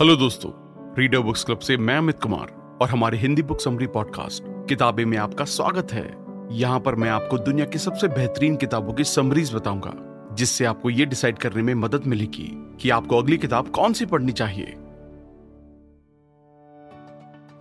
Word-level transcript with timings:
Hello 0.00 0.14
दोस्तों 0.16 0.50
reader 0.98 1.18
books 1.18 1.42
club 1.44 1.58
से 1.58 1.76
मैं 1.76 1.96
अमित 1.98 2.18
कुमार 2.22 2.50
और 2.82 2.88
हमारे 2.88 3.18
हिंदी 3.18 3.42
बुक 3.42 3.60
समरी 3.60 3.86
पॉडकास्ट 3.86 4.42
किताबें 4.68 5.04
में 5.04 5.16
आपका 5.18 5.44
स्वागत 5.44 5.92
है। 5.92 6.04
यहाँ 6.52 6.80
पर 6.80 6.94
मैं 6.94 7.08
आपको 7.10 7.38
दुनिया 7.38 7.66
की 7.66 7.78
सबसे 7.78 8.08
बेहतरीन 8.08 8.56
किताबों 8.56 8.92
की 8.92 9.04
समरीज 9.04 9.52
बताऊँगा, 9.54 9.92
जिससे 10.34 10.64
आपको 10.64 10.90
ये 10.90 11.06
डिसाइड 11.06 11.38
करने 11.38 11.62
में 11.62 11.74
मदद 11.74 12.06
मिलेगी 12.06 12.48
कि 12.80 12.90
आपको 12.90 13.18
अगली 13.18 13.38
किताब 13.38 13.68
कौन 13.68 13.92
सी 13.92 14.06
पढ़नी 14.06 14.32
चाहिए। 14.32 14.76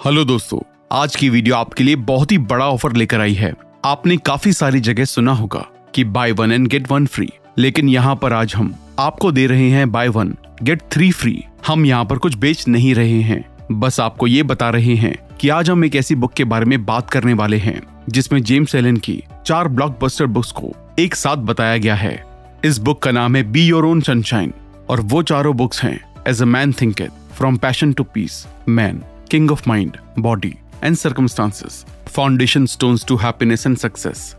हेलो 0.05 0.25
दोस्तों, 0.25 0.59
आज 0.91 1.15
की 1.15 1.29
वीडियो 1.29 1.55
आपके 1.55 1.83
लिए 1.83 1.95
बहुत 1.95 2.31
ही 2.31 2.37
बड़ा 2.37 2.69
ऑफ़र 2.69 2.93
लेकर 2.93 3.21
आई 3.21 3.33
है। 3.33 3.53
आपने 3.85 4.17
काफ़ी 4.17 4.53
सारी 4.53 4.79
जगह 4.79 5.05
सुना 5.05 5.33
होगा 5.33 5.65
कि 5.95 6.03
buy 6.03 6.31
one 6.31 6.51
and 6.51 6.67
get 6.67 6.91
one 6.91 7.05
free 7.05 7.29
लेकिन 7.59 7.89
यहाँ 7.89 8.15
पर 8.15 8.33
आज 8.33 8.53
हम 8.55 8.73
आपको 8.99 9.31
दे 9.31 9.45
रहे 9.47 9.69
हैं 9.69 9.91
buy 9.91 10.07
one 10.07 10.33
get 10.63 10.81
three 10.91 11.11
free 11.11 11.43
हम 11.67 11.85
यहाँ 11.85 12.05
पर 12.05 12.17
कुछ 12.17 12.35
बेच 12.35 12.67
नहीं 12.67 12.93
रहे 12.95 13.21
हैं। 13.21 13.43
बस 13.71 13.99
आपको 13.99 14.27
ये 14.27 14.43
बता 14.43 14.69
रहे 14.69 14.95
हैं 14.95 15.15
कि 15.39 15.49
आज 15.49 15.69
हम 15.69 15.85
एक 15.85 15.95
ऐसी 15.95 16.15
बुक 16.15 16.33
के 16.33 16.43
बारे 16.43 16.65
में 16.65 16.85
बात 16.85 17.09
करने 17.09 17.33
वाले 17.33 17.57
हैं 17.57 17.81
जिसमें 18.09 18.41
जेम्स 18.43 18.75
एलन 18.75 18.97
की 18.97 19.23
चार 19.45 19.67
ब्लॉकबस्टर 19.67 20.25
बुक्स 20.25 20.51
को 20.51 20.73
एक 20.99 21.15
साथ 21.15 21.37
बताया 21.37 21.77
गया 21.77 21.95
है। 21.95 22.23
इस 22.65 22.77
बुक 22.77 23.01
का 23.03 23.11
नाम 23.11 23.35
है 23.35 23.43
बी 23.43 23.65
योर 23.65 23.85
ओन 23.85 24.01
सनशाइन 24.01 24.53
और 24.89 25.01
वो 25.01 25.23
चारों 25.23 25.55
बुक्स 25.57 25.83
हैं 25.83 25.99
as 26.27 26.41
a 26.41 26.45
man 26.45 26.73
thinketh 27.01 27.11
from 27.37 27.57
passion 27.57 27.93
to 27.93 28.03
peace 28.03 28.45
man 28.69 29.01
king 29.31 29.51
of 29.51 29.63
mind 29.67 29.97
body 30.19 30.53
and 30.83 30.95
circumstances 30.95 31.85
foundation 32.07 32.65
stones 32.65 33.05
to 33.05 33.15
happiness 33.15 33.67
and 33.67 33.77
success 33.77 34.35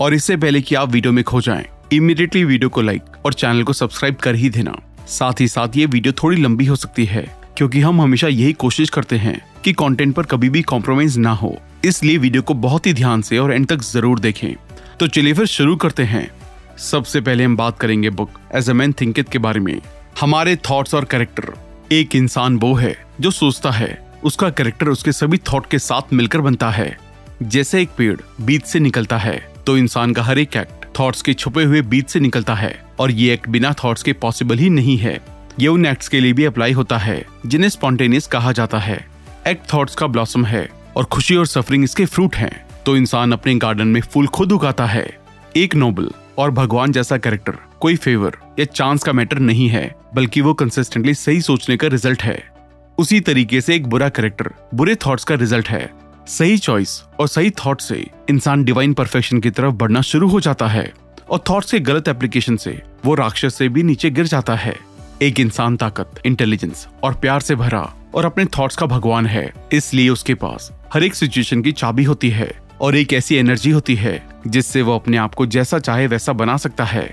और 0.00 0.14
इससे 0.14 0.36
पहले 0.36 0.60
कि 0.60 0.74
आप 0.74 0.88
वीडियो 0.88 1.12
में 1.12 1.24
खो 1.24 1.40
जाएँ, 1.40 1.64
इमीडिएटली 1.92 2.42
वीडियो 2.44 2.68
को 2.68 2.82
लाइक 2.82 3.02
और 3.26 3.32
चैनल 3.32 3.62
को 3.62 3.72
सब्सक्राइब 3.72 4.16
कर 4.16 4.34
ही 4.34 4.48
देना। 4.50 4.74
साथ 5.08 5.40
ही 5.40 5.46
साथ 5.48 5.76
ये 5.76 5.84
वीडियो 5.86 6.12
थोड़ी 6.12 6.36
लंबी 6.36 6.64
हो 6.66 6.74
सकती 6.76 7.04
है, 7.04 7.24
क्योंकि 7.56 7.80
हम 7.80 8.00
हमेशा 8.00 8.28
यही 8.28 8.52
कोशिश 8.54 8.90
करते 8.90 9.16
हैं 9.16 9.40
कि 9.64 9.72
कंटेंट 9.72 10.14
पर 10.14 10.26
कभी 10.26 10.48
भी 10.48 10.62
कॉम्प्रोमाइज 10.62 11.16
ना 11.18 11.30
हो। 11.32 11.56
इसलिए 11.84 12.18
वीडियो 12.18 12.42
को 12.42 12.54
बहुत 12.56 12.86
ही 12.86 12.92
ध्यान 12.94 13.22
से 13.22 13.38
और 13.38 13.52
एंड 13.52 13.66
तक 13.66 13.82
ज़रूर 13.82 14.20
देखें। 14.20 14.54
तो 15.00 15.06
चलिए 15.06 15.32
फिर 15.32 15.46
शुरू 15.46 15.76
करते 15.76 16.02
हैं। 16.04 16.30
सबसे 16.80 17.20
पहले 17.20 17.44
हम 17.44 17.56
बात 17.56 17.78
करेंगे 17.78 18.10
book 18.10 18.38
as 18.54 18.70
a 18.70 18.72
man 18.72 18.92
thinketh 18.92 19.28
के 19.28 19.38
बारे 19.38 19.60
में। 19.60 19.80
हमारे 20.20 20.56
थॉट्स 20.70 20.94
और 20.94 21.04
कैरेक्टर 21.04 21.52
एक 21.92 22.16
इंसान 22.16 22.56
वो 22.58 22.74
है 22.74 22.96
जो 23.20 23.30
सोचता 23.30 23.70
है, 23.70 23.98
उसका 24.24 24.50
कैरेक्टर 24.50 24.88
उसके 24.88 25.12
सभी 25.12 25.38
थॉट 25.52 25.66
के 25.66 25.78
साथ 25.80 26.12
मिलकर 26.12 26.40
बनता 26.40 26.70
है। 26.70 26.96
जैसे 27.42 27.82
एक 27.82 27.88
पेड़ 27.98 28.16
बीज 28.40 28.62
से 28.62 28.80
निकलता 28.80 29.16
है 29.18 29.38
तो 29.66 29.76
इंसान 29.78 30.12
का 30.12 30.22
हर 30.22 30.38
एक 30.38 30.56
एक्ट 30.56 30.77
थॉट्स 30.98 31.22
के 31.22 31.34
छुपे 31.34 31.64
हुए 31.64 31.82
बीच 31.82 32.08
से 32.10 32.20
निकलता 32.20 32.54
है 32.54 32.84
और 32.98 33.10
ये 33.10 33.32
एक्ट 33.34 33.48
बिना 33.48 33.72
थॉट्स 33.84 34.02
के 34.02 34.12
पॉसिबल 34.12 34.58
ही 34.58 34.70
नहीं 34.70 34.96
है। 34.98 35.20
ये 35.60 35.68
उन 35.68 35.86
एक्ट्स 35.86 36.08
के 36.08 36.20
लिए 36.20 36.32
भी 36.32 36.44
अप्लाई 36.44 36.72
होता 36.72 36.98
है, 36.98 37.24
जिन्हें 37.46 37.70
स्पॉन्टेनियस 37.70 38.26
कहा 38.26 38.52
जाता 38.52 38.78
है। 38.78 39.06
एक्ट 39.46 39.72
थॉट्स 39.74 39.94
का 39.94 40.06
ब्लॉसम 40.06 40.44
है 40.44 40.68
और 40.96 41.04
खुशी 41.04 41.36
और 41.36 41.46
सफरिंग 41.46 41.84
इसके 41.84 42.04
फ्रूट 42.04 42.36
हैं। 42.36 42.66
तो 42.86 42.96
इंसान 42.96 43.32
अपने 43.32 43.54
गार्डन 43.54 43.88
में 43.88 44.00
फूल 44.00 44.26
खुद 44.26 44.52
उगाता 44.52 44.86
है। 44.86 45.18
एक 45.56 45.74
नोबल 45.74 46.10
और 46.38 46.50
भगवान 46.50 46.92
जैसा 46.92 47.16
कैरेक्टर 47.16 47.58
कोई 47.80 47.96
फेवर 47.96 48.36
या 48.58 48.64
चांस 48.64 49.02
का 49.02 49.12
मैटर 49.12 49.38
नहीं 49.38 49.68
है, 49.68 49.94
बल्कि 50.14 50.40
वो 50.40 50.54
कंसिस्टेंटली 50.54 51.14
सही 51.14 51.40
सोचने 51.40 51.76
का 51.76 51.88
रिज़ल्ट 51.88 52.22
है। 52.22 52.42
उसी 52.98 53.20
तरीके 53.20 53.60
से 53.60 53.74
एक 53.74 53.86
बुरा 53.86 54.08
कैरेक्टर 54.08 54.50
बुरे 54.74 54.94
थॉट्स 54.94 55.24
का 55.24 55.34
रिज़ल्ट 55.34 55.68
है। 55.68 55.97
सही 56.28 56.56
चॉइस 56.58 56.90
और 57.20 57.28
सही 57.28 57.50
थॉट 57.50 57.80
से 57.80 57.94
इंसान 58.30 58.64
डिवाइन 58.64 58.92
परफेक्शन 58.94 59.38
की 59.40 59.50
तरफ़ 59.50 59.74
बढ़ना 59.74 60.00
शुरू 60.00 60.28
हो 60.28 60.40
जाता 60.40 60.66
है 60.66 60.92
और 61.30 61.42
थॉट्स 61.50 61.70
के 61.72 61.78
गलत 61.80 62.08
एप्लीकेशन 62.08 62.56
से 62.56 62.82
वो 63.04 63.14
राक्षस 63.14 63.54
से 63.54 63.68
भी 63.68 63.82
नीचे 63.82 64.10
गिर 64.10 64.26
जाता 64.26 64.54
है। 64.54 64.76
एक 65.22 65.40
इंसान 65.40 65.76
ताकत 65.76 66.20
इंटेलिजेंस 66.26 66.86
और 67.02 67.14
प्यार 67.14 67.40
से 67.40 67.54
भरा 67.54 67.80
और 68.14 68.24
अपने 68.24 68.44
थॉट्स 68.58 68.76
का 68.76 68.86
भगवान 68.86 69.26
है, 69.26 69.52
इसलिए 69.72 70.08
उसके 70.08 70.34
पास 70.34 70.70
हर 70.94 71.04
एक 71.04 71.14
सिचुएशन 71.14 71.62
की 71.62 71.72
चाबी 71.72 72.04
होती 72.04 72.30
है 72.30 72.50
और 72.80 72.96
एक 72.96 73.12
ऐसी 73.12 73.36
एनर्जी 73.36 73.70
होती 73.70 73.94
है 73.94 74.22
जिससे 74.46 74.82
वो 74.82 74.94
अपने 74.94 75.16
आप 75.16 75.34
को 75.34 75.46
जैसा 75.46 75.78
चाहे 75.78 76.06
वैसा 76.06 76.32
बना 76.32 76.56
सकता 76.56 76.84
है। 76.84 77.06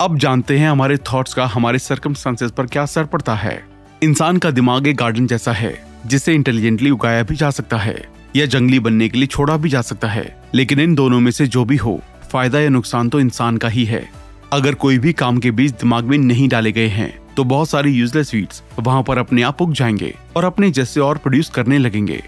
अब 0.00 0.18
जानते 0.18 0.58
हैं 0.58 0.70
हमारे 0.70 0.96
थॉट्स 1.12 1.34
का 1.34 1.46
हमारे 1.46 1.78
सर्कमस्टांसेस 1.78 2.50
पर 2.50 2.66
क्या 2.66 2.82
असर 2.82 3.04
पड़ता 3.04 3.34
है। 3.34 3.64
इंसान 4.02 4.36
का 4.36 4.50
दिमाग 4.50 4.86
एक 4.86 4.96
गार्डन 4.96 5.26
जैसा 5.26 5.52
है, 5.52 5.74
जिसे 6.06 6.34
इंटेलिजेंटली 6.34 6.90
उगाया 6.90 7.22
भी 7.22 7.36
जा 7.36 7.50
सकता 7.50 7.76
है। 7.76 8.17
या 8.36 8.46
जंगली 8.46 8.80
बनने 8.80 9.08
के 9.08 9.18
लिए 9.18 9.26
छोड़ा 9.26 9.56
भी 9.56 9.68
जा 9.68 9.80
सकता 9.82 10.08
है, 10.08 10.42
लेकिन 10.54 10.80
इन 10.80 10.94
दोनों 10.94 11.20
में 11.20 11.30
से 11.30 11.46
जो 11.46 11.64
भी 11.64 11.76
हो, 11.76 12.00
फ़ायदा 12.32 12.60
या 12.60 12.68
नुकसान 12.68 13.08
तो 13.08 13.20
इंसान 13.20 13.56
का 13.56 13.68
ही 13.68 13.84
है। 13.84 14.08
अगर 14.52 14.74
कोई 14.74 14.98
भी 14.98 15.12
काम 15.12 15.38
के 15.38 15.50
बीच 15.50 15.72
दिमाग 15.72 16.04
में 16.04 16.18
नहीं 16.18 16.48
डाले 16.48 16.72
गए 16.72 16.86
हैं 16.88 17.12
तो 17.36 17.44
बहुत 17.44 17.68
सारी 17.68 17.92
यूजलेस 17.92 18.34
वीड्स 18.34 18.62
वहाँ 18.78 19.02
पर 19.02 19.18
अपने 19.18 19.42
आप 19.42 19.62
उग 19.62 19.72
जाएँगे 19.72 20.14
और 20.36 20.44
अपने 20.44 20.70
जैसे 20.70 21.00
और 21.00 21.18
प्रोड्यूस 21.18 21.50
करने 21.50 21.78
लगेंगे। 21.78 22.22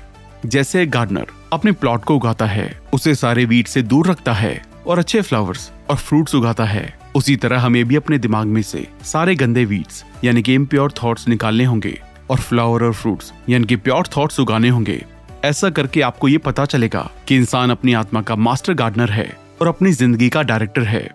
जैसे 0.47 0.83
एक 0.83 0.91
गार्डनर 0.91 1.27
अपने 1.53 1.73
प्लॉट 1.73 2.05
को 2.05 2.17
उगाता 2.17 2.47
है, 2.47 2.81
उसे 2.93 3.15
सारे 3.15 3.45
वीड 3.45 3.67
से 3.67 3.83
दूर 3.83 4.07
रखता 4.07 4.33
है 4.33 4.63
और 4.87 4.99
अच्छे 4.99 5.21
फ्लावर्स 5.21 5.71
और 5.91 5.97
फ्रूट्स 5.97 6.35
उगाता 6.35 6.65
है। 6.65 6.99
उसी 7.15 7.37
तरह 7.37 7.61
हमें 7.61 7.85
भी 7.85 7.97
अपने 7.97 8.19
दिमाग 8.19 8.47
में 8.47 8.63
से 8.63 8.87
सारे 9.05 9.35
गंदे 9.35 9.65
वीट्स 9.65 10.05
यानी 10.25 10.43
कि 10.43 10.55
इम्प्योर 10.55 10.93
थॉट्स 11.03 11.29
निकालने 11.29 11.65
होंगे 11.65 11.99
और 12.31 12.39
फ्लावर 12.39 12.85
और 12.85 12.93
फ्रूट्स 12.93 13.33
यानी 13.49 13.65
कि 13.65 13.77
प्योर 13.77 14.07
थॉट्स 14.17 14.41
उगाने 14.41 14.69
होंगे। 14.69 15.05
ऐसा 15.45 15.69
करके 15.71 16.01
आपको 16.03 16.29
ये 16.29 16.39
पता 16.39 16.65
चलेगा 16.65 17.11
कि 17.29 17.37
इंसान 17.37 17.71
अपनी 17.71 17.93
आत्मा 17.93 18.23
का 18.23 18.35
मास्टर 18.37 18.75
गार्डनर 18.75 19.11
है 19.11 19.29
और 19.61 19.69
अपनी 19.69 19.93
ज़िंदगी 19.93 20.29
का 20.29 20.43
डायरेक्टर 20.43 20.83
है। 20.83 21.09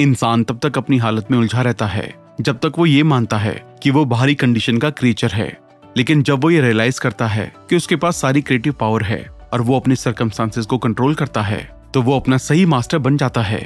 इंसान 0.00 0.44
तब 0.44 0.58
तक 0.62 0.78
अपनी 0.78 0.98
हालत 0.98 1.30
में 1.30 1.38
उलझा 1.38 1.62
रहता 1.62 1.86
है, 1.86 2.14
जब 2.40 2.58
तक 2.58 2.72
वो 2.78 2.86
ये 2.86 3.02
मानता 3.02 3.38
है 3.38 3.54
कि 3.82 3.90
वो 3.90 4.04
बाहरी 4.04 4.34
कंडीशन 4.34 4.78
का 4.78 4.90
क्रिएचर 4.90 5.30
है। 5.30 5.56
लेकिन 5.96 6.22
जब 6.22 6.42
वो 6.42 6.50
ये 6.50 6.60
रियलाइज़ 6.60 7.00
करता 7.00 7.26
है 7.26 7.52
कि 7.70 7.76
उसके 7.76 7.96
पास 7.96 8.16
सारी 8.16 8.42
क्रिएटिव 8.42 8.72
पावर 8.72 9.02
है 9.02 9.26
और 9.52 9.60
वो 9.60 9.76
अपने 9.76 9.96
सरकमस्टांसेस 9.96 10.66
को 10.66 10.78
कंट्रोल 10.78 11.14
करता 11.14 11.42
है 11.42 11.62
तो 11.94 12.02
वो 12.02 12.18
अपना 12.20 12.36
सही 12.38 12.66
मास्टर 12.66 12.98
बन 12.98 13.16
जाता 13.16 13.42
है। 13.42 13.62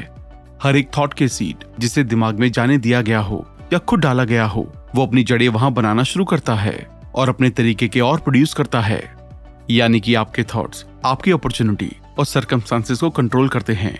हर 0.62 0.77
एक 0.77 0.89
थॉट 0.99 1.15
के 1.15 1.29
सीड 1.29 1.65
जिसे 1.81 2.05
दिमाग 2.05 2.39
में 2.39 2.51
जाने 2.53 2.79
दिया 2.79 3.03
गया 3.03 3.19
हो 3.19 3.47
या 3.73 3.79
खुद 3.79 4.01
डाला 4.01 4.25
गया 4.25 4.45
हो, 4.45 4.73
वो 4.95 5.06
अपनी 5.06 5.23
जड़ें 5.23 5.49
वहाँ 5.49 5.73
बनाना 5.73 6.03
शुरू 6.03 6.25
करता 6.25 6.55
है 6.55 6.87
और 7.15 7.29
अपने 7.29 7.51
तरीके 7.51 7.89
के 7.89 8.01
और 8.01 8.19
प्रोड्यूस 8.19 8.55
करता 8.55 8.81
है। 8.81 9.16
यानी 9.71 10.00
कि 10.00 10.15
आपके 10.15 10.43
थॉट्स 10.44 10.84
आपकी 11.04 11.31
अपॉर्चुनिटी 11.31 11.91
और 12.19 12.27
सरकमस्टांसेस 12.27 12.99
को 12.99 13.10
कंट्रोल 13.10 13.49
करते 13.49 13.72
हैं। 13.72 13.99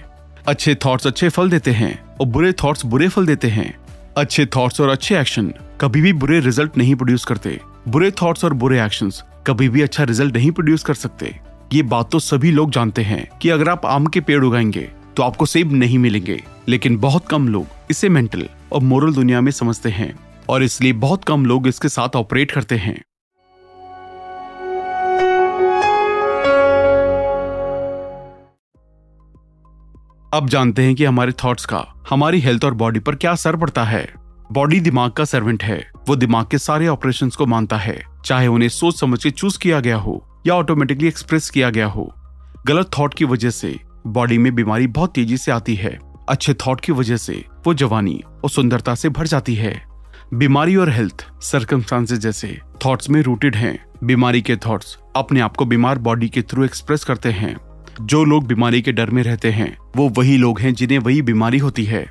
अच्छे 0.49 0.75
थॉट्स 0.75 1.07
अच्छे 1.07 1.29
फल 1.29 1.51
देते 1.51 1.71
हैं 1.71 1.99
और 2.21 2.27
बुरे 2.27 2.53
थॉट्स 2.53 2.85
बुरे 2.85 3.09
फल 3.09 3.27
देते 3.27 3.49
हैं। 3.49 3.75
अच्छे 4.17 4.47
थॉट्स 4.47 4.81
और 4.81 4.89
अच्छे 4.89 5.19
एक्शन 5.21 5.53
कभी 5.81 6.01
भी 6.01 6.13
बुरे 6.13 6.41
रिज़ल्ट 6.41 6.77
नहीं 6.79 6.95
प्रोड्यूस 6.95 7.25
करते। 7.25 7.61
बुरे 7.89 8.11
थॉट्स 8.11 8.45
और 8.45 8.53
बुरे 8.55 8.85
एक्शंस 8.85 9.23
कभी 9.47 9.69
भी 9.69 9.83
अच्छा 9.83 10.05
रिज़ल्ट 10.05 10.35
नहीं 10.35 10.51
प्रोड्यूस 10.51 10.83
कर 10.83 10.95
सकते। 10.95 11.39
ये 11.73 11.83
बात 11.83 12.11
तो 12.11 12.19
सभी 12.19 12.51
लोग 12.51 12.71
जानते 12.71 13.03
हैं 13.03 13.29
कि 13.43 13.49
अगर 13.49 13.69
आप 13.69 13.87
आम 13.87 14.07
के 14.07 14.21
पेड़ 14.21 14.45
उगाएँगे 14.45 14.91
तो 15.17 15.23
आपको 15.23 15.47
सेब 15.47 15.73
नहीं 15.73 15.99
मिलेंगे। 15.99 16.43
लेकिन 16.69 16.97
बहुत 16.97 17.27
कम 17.29 17.49
लोग 17.49 17.67
इसे 17.91 18.09
मेंटल 18.09 18.49
और 18.73 18.81
मोरल 18.81 19.15
दुनिया 19.15 19.41
में 19.41 19.53
समझते 19.53 19.89
हैं 19.89 20.15
और 20.49 20.63
इसलिए 20.63 20.93
बहुत 20.93 21.25
कम 21.25 21.47
लोग 21.47 21.69
इसके 21.69 21.89
साथ 21.89 22.17
ऑपरेट 22.17 22.51
करते 22.51 22.75
हैं। 22.75 23.01
अब 30.35 30.49
जानते 30.49 30.83
हैं 30.83 30.95
कि 30.95 31.05
हमारे 31.05 31.33
थॉट्स 31.33 31.67
का, 31.67 31.87
हमारी 32.11 32.41
हेल्थ 32.41 32.65
और 32.65 32.75
बॉडी 32.75 33.01
पर 33.01 33.15
क्या 33.15 33.33
असर 33.33 33.57
पड़ता 33.57 33.85
है। 33.85 34.15
बॉडी 34.53 34.81
दिमाग 34.81 35.11
का 35.11 35.25
सर्वेंट 35.25 35.65
है। 35.65 35.91
वो 36.09 36.17
दिमाग 36.17 36.47
के 36.51 36.59
सारे 36.59 36.89
ऑपरेशंस 36.89 37.37
को 37.37 37.47
मानता 37.47 37.77
है। 37.77 38.03
चाहे 38.25 38.47
उन्हें 38.47 38.69
सोच 38.69 39.01
समझ 39.01 39.23
के 39.23 39.31
चूज़ 39.31 39.59
किया 39.59 39.81
गया 39.81 39.97
हो 39.97 40.43
या 40.47 40.55
ऑटोमेटिकली 40.55 41.09
एक्सप्रेस 41.09 41.51
किया 41.51 41.71
गया 41.71 41.87
हो। 41.87 42.15
गलत 42.67 42.91
थॉट 42.99 43.15
की 43.15 43.25
वजह 43.25 43.51
से 43.51 43.81
बॉडी 44.07 44.39
में 44.39 44.55
बीमारी 44.55 44.87
बहुत 44.87 45.15
तेज़ी 45.15 45.37
से 45.37 45.53
आती 45.53 45.75
है। 45.75 45.99
अच्छे 46.29 46.55
थॉट 46.55 46.81
की 46.81 46.93
वजह 46.93 47.17
से 47.17 47.45
वो 47.67 47.75
जवानी 47.75 48.23
और 48.45 48.51
सुंदरता 48.51 48.95
से 48.95 49.09
भर 49.09 49.27
जाती 49.27 49.55
है। 49.55 49.87
बीमारी 50.35 50.77
और 50.77 50.91
हेल्थ 50.91 51.27
सर्कमस्टांसेस 51.41 52.19
जैसे 52.19 52.61
थॉट्स 52.87 53.11
में 53.11 53.23
रूटेड 53.23 53.57
हैं। 53.57 53.85
बीमारी 54.05 54.43
के 54.43 54.57
थॉट्स 54.57 54.99
अपने 55.17 55.41
आप 55.41 55.57
को 55.57 55.65
बीमार 55.65 55.99
बॉडी 55.99 56.29
के 56.29 56.43
थ्रू 56.43 56.65
एक्सप्रेस 56.65 57.05
करते 57.05 57.31
हैं। 57.31 57.66
जो 58.01 58.25
लोग 58.25 58.47
बीमारी 58.47 58.81
के 58.83 58.93
डर 58.93 59.11
में 59.11 59.23
रहते 59.23 59.51
हैं, 59.51 59.77
वो 59.97 60.09
वही 60.09 60.37
लोग 60.37 60.61
हैं 60.61 60.73
जिन्हें 60.75 60.99
वही 60.99 61.23
बीमारी 61.23 61.59
होती 61.59 61.85
है। 61.85 62.05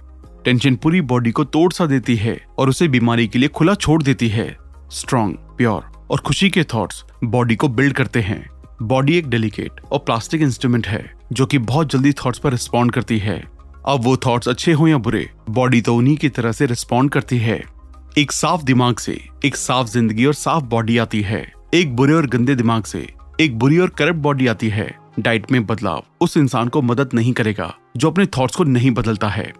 टेंशन 0.45 0.75
पूरी 0.75 1.01
बॉडी 1.01 1.31
को 1.31 1.43
तोड़ 1.43 1.71
सा 1.73 1.85
देती 1.85 2.15
है 2.15 2.39
और 2.57 2.69
उसे 2.69 2.87
बीमारी 2.87 3.27
के 3.27 3.39
लिए 3.39 3.49
खुला 3.49 3.73
छोड़ 3.75 4.01
देती 4.03 4.27
है। 4.27 4.55
स्ट्रॉन्ग 4.91 5.35
प्योर 5.57 6.07
और 6.11 6.19
खुशी 6.19 6.49
के 6.49 6.63
थॉट्स 6.63 7.03
बॉडी 7.23 7.55
को 7.55 7.67
बिल्ड 7.67 7.93
करते 7.93 8.21
हैं। 8.21 8.43
बॉडी 8.81 9.17
एक 9.17 9.29
डेलिकेट 9.29 9.79
और 9.91 9.99
प्लास्टिक 9.99 10.41
इंस्ट्रूमेंट 10.41 10.87
है, 10.87 11.13
जो 11.33 11.45
कि 11.45 11.57
बहुत 11.57 11.91
जल्दी 11.91 12.11
थॉट्स 12.13 12.39
पर 12.39 12.51
रिस्पॉन्ड 12.51 12.91
करती 12.91 13.17
है। 13.17 13.37
अब 13.87 14.03
वो 14.03 14.17
थॉट्स 14.17 14.47
अच्छे 14.47 14.73
हो 14.73 14.87
या 14.87 14.97
बुरे 14.97 15.29
बॉडी 15.49 15.81
तो 15.81 15.95
उन्हीं 15.95 16.15
की 16.17 16.29
तरह 16.29 16.51
से 16.51 16.65
रिस्पॉन्ड 16.65 17.11
करती 17.11 17.37
है। 17.37 17.61
एक 18.17 18.31
साफ़ 18.31 18.63
दिमाग 18.63 18.97
से 18.97 19.19
एक 19.45 19.55
साफ़ 19.55 19.87
ज़िंदगी 19.87 20.25
और 20.25 20.33
साफ़ 20.33 20.63
बॉडी 20.63 20.97
आती 20.97 21.21
है। 21.21 21.45
एक 21.73 21.95
बुरे 21.95 22.13
और 22.13 22.25
गंदे 22.25 22.55
दिमाग 22.55 22.83
से 22.83 23.07
एक 23.41 23.57
बुरी 23.59 23.77
और 23.77 23.89
करप्ट 23.89 24.19
बॉडी 24.19 24.47
आती 24.47 24.69
है। 24.69 25.04
डाइट 25.19 25.51
में 25.51 25.65
बदलाव 25.65 26.03
उस 26.21 26.37
इंसान 26.37 26.67
को 26.67 26.81
मदद 26.81 27.09
नहीं 27.13 27.33
करेगा, 27.33 27.73
जो 27.97 28.09
अपने 28.11 28.25
थॉट्स 28.27 28.55
को 28.55 28.63
नहीं 28.63 28.91
बदलता 28.91 29.29
है। 29.29 29.51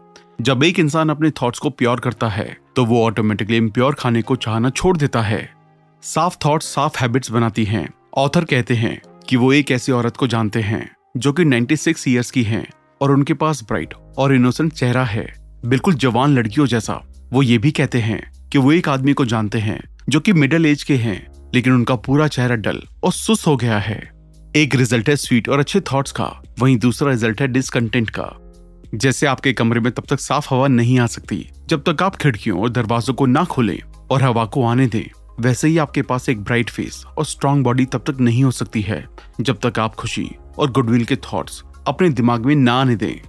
जब 0.42 0.63
एक 0.63 0.80
इंसान 0.80 1.10
अपने 1.10 1.30
थॉट्स 1.31 1.60
को 1.60 1.69
प्योर 1.69 2.00
करता 2.00 2.30
है 2.30 2.57
तो 2.75 2.86
वो 2.86 3.04
ऑटोमेटिकली 3.06 3.57
इम्प्योर 3.57 3.94
खाने 3.94 4.22
को 4.22 4.36
चाहना 4.36 4.69
छोड़ 4.69 4.96
देता 4.98 5.22
है। 5.22 5.50
साफ़ 6.04 6.38
थॉट्स 6.46 6.66
साफ़ 6.66 7.00
हैबिट्स 7.00 7.31
बनाती 7.31 7.63
हैं। 7.66 7.88
ऑथर 8.18 8.46
कहते 8.46 8.75
हैं 8.75 9.00
कि 9.30 9.38
वो 9.38 9.54
एक 9.54 9.72
ऐसी 9.72 9.92
औरत 9.92 10.18
को 10.18 10.28
जानते 10.28 10.62
हैं, 10.62 10.90
जो 11.18 11.34
कि 11.34 11.46
96 11.46 12.08
इयर्स 12.08 12.31
की 12.31 12.44
हैं 12.44 12.68
और 13.01 13.12
उनके 13.12 13.34
पास 13.34 13.63
ब्राइट 13.63 13.94
और 14.18 14.36
इनोसेंट 14.36 14.74
चेहरा 14.74 15.04
है। 15.04 15.25
बिल्कुल 15.66 15.94
जवान 15.94 16.36
लड़कियों 16.36 16.66
जैसा, 16.68 17.01
वो 17.34 17.44
ये 17.44 17.58
भी 17.58 17.72
कहते 17.72 18.01
हैं 18.01 18.50
कि 18.50 18.58
वो 18.58 18.72
एक 18.72 18.90
आदमी 18.90 19.13
को 19.13 19.25
जानते 19.25 19.60
हैं, 19.60 19.80
जो 20.10 20.19
कि 20.19 20.34
मिडिल 20.34 20.66
एज 20.66 20.84
के 20.84 20.96
हैं, 20.96 21.28
लेकिन 21.56 21.74
उनका 21.74 21.96
पूरा 21.96 22.28
चेहरा 22.28 22.56
डल 22.56 22.81
और 23.04 23.12
सुस्त 23.12 23.48
हो 23.48 23.56
गया 23.58 23.80
है। 23.80 24.15
एक 24.56 24.75
रिज़ल्ट 24.75 25.10
है 25.10 25.16
स्वीट 25.16 25.48
और 25.50 25.60
अच्छे 25.60 25.80
थॉट्स 25.81 26.12
का, 26.12 26.25
वहीं 26.60 26.78
दूसरा 26.78 27.10
रिज़ल्ट 27.10 27.42
है 27.42 27.48
डिसकंटेंट 27.48 28.10
का। 28.10 28.30
जैसे 28.96 29.28
आपके 29.28 29.52
कमरे 29.54 29.80
में 29.80 29.92
तब 29.94 30.04
तक 30.10 30.19
साफ़ 30.19 30.48
हवा 30.50 30.68
नहीं 30.68 30.98
आ 31.00 31.07
सकती, 31.07 31.38
जब 31.69 31.84
तक 31.84 32.04
आप 32.04 32.16
खिड़कियों 32.16 32.62
और 32.62 32.69
दरवाजों 32.69 33.13
को 33.13 33.25
ना 33.25 33.44
खोलें 33.44 33.80
और 34.12 34.24
हवा 34.24 34.46
को 34.46 34.63
आने 34.63 34.86
दें, 34.88 35.04
वैसे 35.40 35.68
ही 35.68 35.78
आपके 35.78 36.02
पास 36.02 36.30
एक 36.30 36.44
ब्राइट 36.44 36.69
फेस 36.69 37.04
और 37.07 37.25
स्ट्रांग 37.25 37.63
बॉडी 37.63 37.86
तब 37.86 38.04
तक 38.07 38.19
नहीं 38.19 38.44
हो 38.44 38.52
सकती 38.52 38.81
है, 38.81 39.04
जब 39.42 39.60
तक 39.60 39.80
आप 39.80 39.96
खुशी 39.96 40.30
और 40.58 40.72
गुडविल 40.72 41.04
के 41.06 41.16
थॉट्स 41.25 41.62
अपने 41.88 42.10
दिमाग 42.12 42.46
में 42.46 42.56
ना 42.56 42.80
आने 42.81 42.96
दें। 42.96 43.19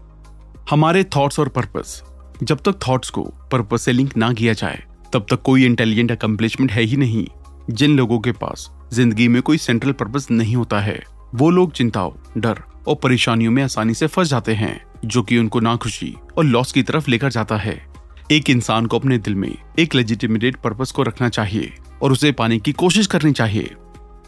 हमारे 0.71 1.05
थॉट्स 1.17 1.41
और 1.41 1.49
पर्पस 1.49 2.03
जब 2.43 2.61
तक 2.61 2.79
थॉट्स 2.89 3.11
को 3.11 3.25
पर्पस 3.53 3.83
से 3.83 3.93
लिंक 3.93 4.17
ना 4.17 4.33
किया 4.33 4.53
जाए, 4.53 4.83
तब 5.13 5.27
तक 5.31 5.43
कोई 5.43 5.65
इंटेलिजेंट 5.65 6.13
अकम्पलिशमेंट 6.13 6.73
है 6.73 6.83
ही 6.83 6.97
नहीं, 6.97 7.27
जिन 7.71 7.97
लोगों 7.97 8.21
के 8.21 8.33
पास 8.35 8.71
ज़िंदगी 8.93 9.29
में 9.29 9.43
कोई 9.43 9.59
सेंट्रल 9.59 9.93
पर्पस 9.93 10.31
नहीं 10.31 10.57
होता 10.57 10.81
है। 10.81 10.99
वो 11.35 11.51
लोग 11.51 11.73
चिंताओं, 11.73 12.41
डर 12.41 12.59
और 12.89 12.95
परेशानियों 12.95 13.53
में 13.53 13.63
आसानी 13.63 13.95
से 13.95 14.07
फंस 14.07 14.29
जाते 14.29 14.55
हैं, 14.55 14.85
जो 15.05 15.23
कि 15.23 15.39
उनको 15.39 15.61
ना 15.61 15.77
खुशी 15.77 16.17
और 16.39 16.45
लॉस 16.45 16.73
की 16.73 16.83
तरफ़ 16.83 17.11
लेकर 17.11 17.31
जाता 17.31 17.57
है। 17.57 17.87
एक 18.31 18.51
इंसान 18.51 18.87
को 18.87 18.99
अपने 18.99 19.19
दिल 19.19 19.35
में 19.35 19.55
एक 19.79 19.95
लेजिटिमेटेड 19.95 20.57
पर्पस 20.57 20.91
को 20.91 21.03
रखना 21.03 21.29
चाहिए 21.29 21.77
और 22.03 22.13
उसे 22.13 22.33
पाने 22.33 22.59
की 22.59 22.73
कोशिश 22.73 23.07
करनी 23.07 23.33
चाहिए। 23.33 23.75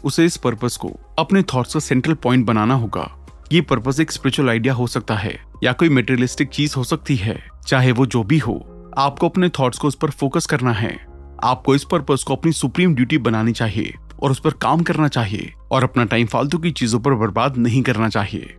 उसे 0.03 0.25
इस 0.25 0.37
पर्पस 0.37 0.77
को 0.77 1.15
अपने 1.19 1.43
थॉट्स 1.43 1.73
का 1.73 1.79
सेंट्रल 1.79 2.13
पॉइंट 2.13 2.45
बनाना 2.45 2.73
होगा। 2.73 3.27
ये 3.51 3.61
पर्पस 3.61 3.99
एक 3.99 4.11
स्पिरिचुअल 4.11 4.49
आइडिया 4.49 4.73
हो 4.73 4.87
सकता 4.87 5.15
है 5.15 5.43
या 5.63 5.73
कोई 5.73 5.89
मेटेरियलिस्टिक 5.89 6.49
चीज़ 6.49 6.75
हो 6.77 6.83
सकती 6.83 7.15
है, 7.15 7.47
चाहे 7.67 7.91
वो 7.91 8.05
जो 8.05 8.23
भी 8.23 8.37
हो। 8.37 8.65
आपको 8.97 9.29
अपने 9.29 9.49
थॉट्स 9.49 9.77
को 9.77 9.87
उस 9.87 9.95
पर 9.95 10.09
फोकस 10.09 10.45
करना 10.45 10.71
है। 10.71 11.05
आपको 11.43 11.75
इस 11.75 11.83
पर्पस 11.83 12.23
को 12.23 12.35
अपनी 12.35 12.51
सुप्रीम 12.51 12.95
ड्यूटी 12.95 13.17
बनानी 13.17 13.51
चाहिए 13.51 13.95
और 14.23 14.31
उस 14.31 14.39
पर 14.39 14.51
काम 14.51 14.81
करना 14.81 15.07
चाहिए। 15.07 15.53
और 15.71 15.83
अपना 15.83 16.03
टाइम 16.05 16.27
फालतू 16.27 16.57
की 16.57 16.71
चीज़ों 16.71 16.99
पर 16.99 17.13
बर्बाद 17.13 17.57
नहीं 17.57 17.81
करना 17.81 18.09
चाहिए। 18.09 18.55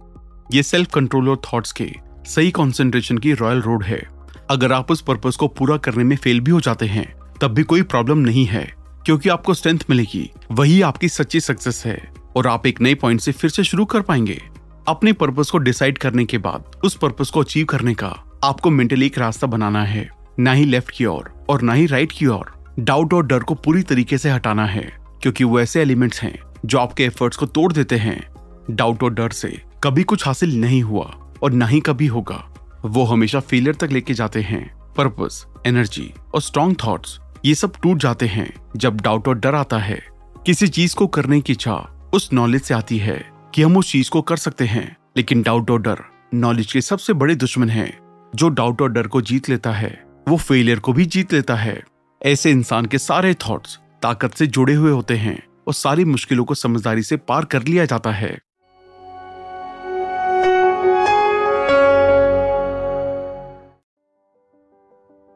ये 0.52 0.62
सेल्फ 0.62 0.88
कंट्रोल 0.94 1.28
और 1.28 1.40
थॉट्स 1.44 1.72
के 1.72 1.90
सही 2.26 2.50
कंसंट्रेशन 2.50 3.18
की 3.18 3.32
रॉयल 3.32 3.60
रोड 3.62 3.84
है। 3.84 4.02
अगर 4.50 4.72
आप 4.72 4.90
उस 4.90 5.00
पर्पस 5.00 5.36
को 5.36 5.48
पूरा 5.48 5.76
करने 5.76 6.04
में 6.04 6.16
फेल 6.16 6.40
भी 6.40 6.50
हो 6.50 6.60
जाते 6.60 6.86
हैं, 6.86 7.06
तब 7.40 7.50
भी 7.50 7.62
कोई 7.62 7.82
प्रॉब्लम 7.82 8.18
नहीं 8.18 8.44
है, 8.46 8.64
क्योंकि 9.06 9.28
आपको 9.28 9.54
स्ट्रेंथ 9.54 9.78
मिलेगी। 9.90 10.30
वही 10.52 10.80
आपकी 10.82 11.08
सच्ची 11.08 11.40
सक्सेस 11.40 11.82
है 11.86 12.00
और 12.36 12.46
आप 12.46 12.66
एक 12.66 12.80
नए 12.80 12.94
पॉइंट 12.94 13.20
से 13.20 13.32
फिर 13.32 13.50
से 13.50 13.64
शुरू 13.64 13.84
कर 13.84 14.00
पाएँगे। 14.00 14.40
अपने 14.88 15.12
पर्पस 15.12 15.50
को 15.50 15.58
डिसाइड 15.58 15.98
करने 15.98 16.24
के 16.24 16.38
बाद, 16.38 16.70
उस 16.84 16.96
पर्पस 16.96 17.30
को 17.30 17.40
अचीव 17.40 17.66
करने 17.66 17.94
का 17.94 18.14
आपको 18.44 18.70
मेंटली 18.70 19.06
एक 19.06 19.18
रास्ता 19.18 19.46
बनाना 19.46 19.84
है। 19.84 20.08
ना 20.38 20.52
ही 20.52 20.64
लेफ़्ट 20.64 20.90
की 20.90 21.04
ओर 21.04 21.32
और 21.50 21.62
ना 21.62 21.72
ही 21.72 21.86
राइट 21.86 22.12
की 22.12 22.26
ओर। 22.26 22.52
डाउट 22.78 23.14
और 23.14 23.26
डर 23.26 23.38
को 23.38 23.54
पूरी 23.54 23.82
तरीके 23.82 24.18
से 24.18 24.30
हटाना 24.30 24.66
है, 24.66 24.90
क्योंकि 25.22 25.44
वो 25.44 25.60
ऐसे 25.60 25.82
एलिमेंट्स 25.82 26.22
हैं 26.22 26.38
जो 26.64 26.78
आपके 26.78 27.04
एफर्ट्स 27.04 27.36
को 27.36 27.46
तोड़ 27.46 27.72
देते 27.72 27.96
हैं। 27.96 28.30
डाउट 28.70 29.02
और 29.02 29.14
डर 29.14 29.30
से 29.30 29.62
कभी 29.84 30.02
कुछ 30.02 30.26
हासिल 30.26 30.60
नहीं 30.60 30.82
हुआ 30.82 31.34
और 31.42 31.52
ना 31.52 31.66
ही 31.66 31.80
कभी 31.80 32.06
होगा। 32.06 32.54
वो 32.84 33.04
हमेशा 33.04 33.40
फेलियर 33.40 33.74
तक 33.74 33.88
लेके 33.90 34.14
जाते 34.14 34.40
हैं। 34.40 34.76
पर्पस 34.96 35.46
एनर्जी 35.66 36.14
और 36.34 36.42
स्ट्रॉन्ग 36.42 36.76
थॉट्स 36.84 37.20
ये 37.44 37.54
सब 37.54 37.72
टूट 37.82 37.98
जाते 37.98 38.26
हैं 38.26 38.54
जब 38.76 39.00
डाउट 39.00 39.28
और 39.28 39.38
डर 39.38 39.54
आता 39.54 39.78
है। 39.78 40.06
किसी 40.46 40.68
चीज़ 40.68 40.94
को 40.94 41.06
करने 41.06 41.40
की 41.40 41.52
इच्छा 41.52 42.10
उस 42.14 42.32
नॉलेज 42.32 42.62
से 42.62 42.74
आती 42.74 42.98
है 42.98 43.30
कि 43.54 43.62
हम 43.62 43.76
उस 43.76 43.92
चीज़ 43.92 44.10
को 44.10 44.22
कर 44.22 44.36
सकते 44.36 44.64
हैं। 44.64 44.96
लेकिन 45.16 45.42
डाउट 45.42 45.70
और 45.70 45.82
डर 45.82 45.96
नॉलेज 46.34 46.72
के 46.72 46.80
सबसे 46.80 47.12
बड़े 47.12 47.34
दुश्मन 47.34 47.70
हैं। 47.70 47.98
जो 48.34 48.48
डाउट 48.48 48.82
और 48.82 48.92
डर 48.92 49.06
को 49.06 49.20
जीत 49.20 49.48
लेता 49.48 49.72
है, 49.72 50.04
वो 50.28 50.36
फेलियर 50.36 50.78
को 50.78 50.92
भी 50.92 51.06
जीत 51.06 51.32
लेता 51.32 51.54
है। 51.54 51.82
ऐसे 52.22 52.50
इंसान 52.50 52.86
के 52.86 52.98
सारे 52.98 53.34
थॉट्स 53.34 53.78
ताकत 54.02 54.34
से 54.34 54.46
जुड़े 54.46 54.74
हुए 54.74 54.90
होते 54.90 55.16
हैं। 55.16 55.49
और 55.66 55.74
सारी 55.74 56.04
मुश्किलों 56.04 56.44
को 56.44 56.54
समझदारी 56.54 57.02
से 57.02 57.16
पार 57.16 57.44
कर 57.44 57.62
लिया 57.62 57.84
जाता 57.84 58.10
है। 58.10 58.40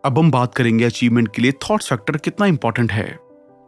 अब 0.04 0.18
हम 0.18 0.30
बात 0.30 0.54
करेंगे 0.54 0.84
अचीवमेंट 0.84 1.34
के 1.34 1.42
लिए 1.42 1.52
थॉट 1.52 1.82
फैक्टर 1.82 2.16
कितना 2.16 2.46
इंपॉर्टेंट 2.46 2.92
है। 2.92 3.18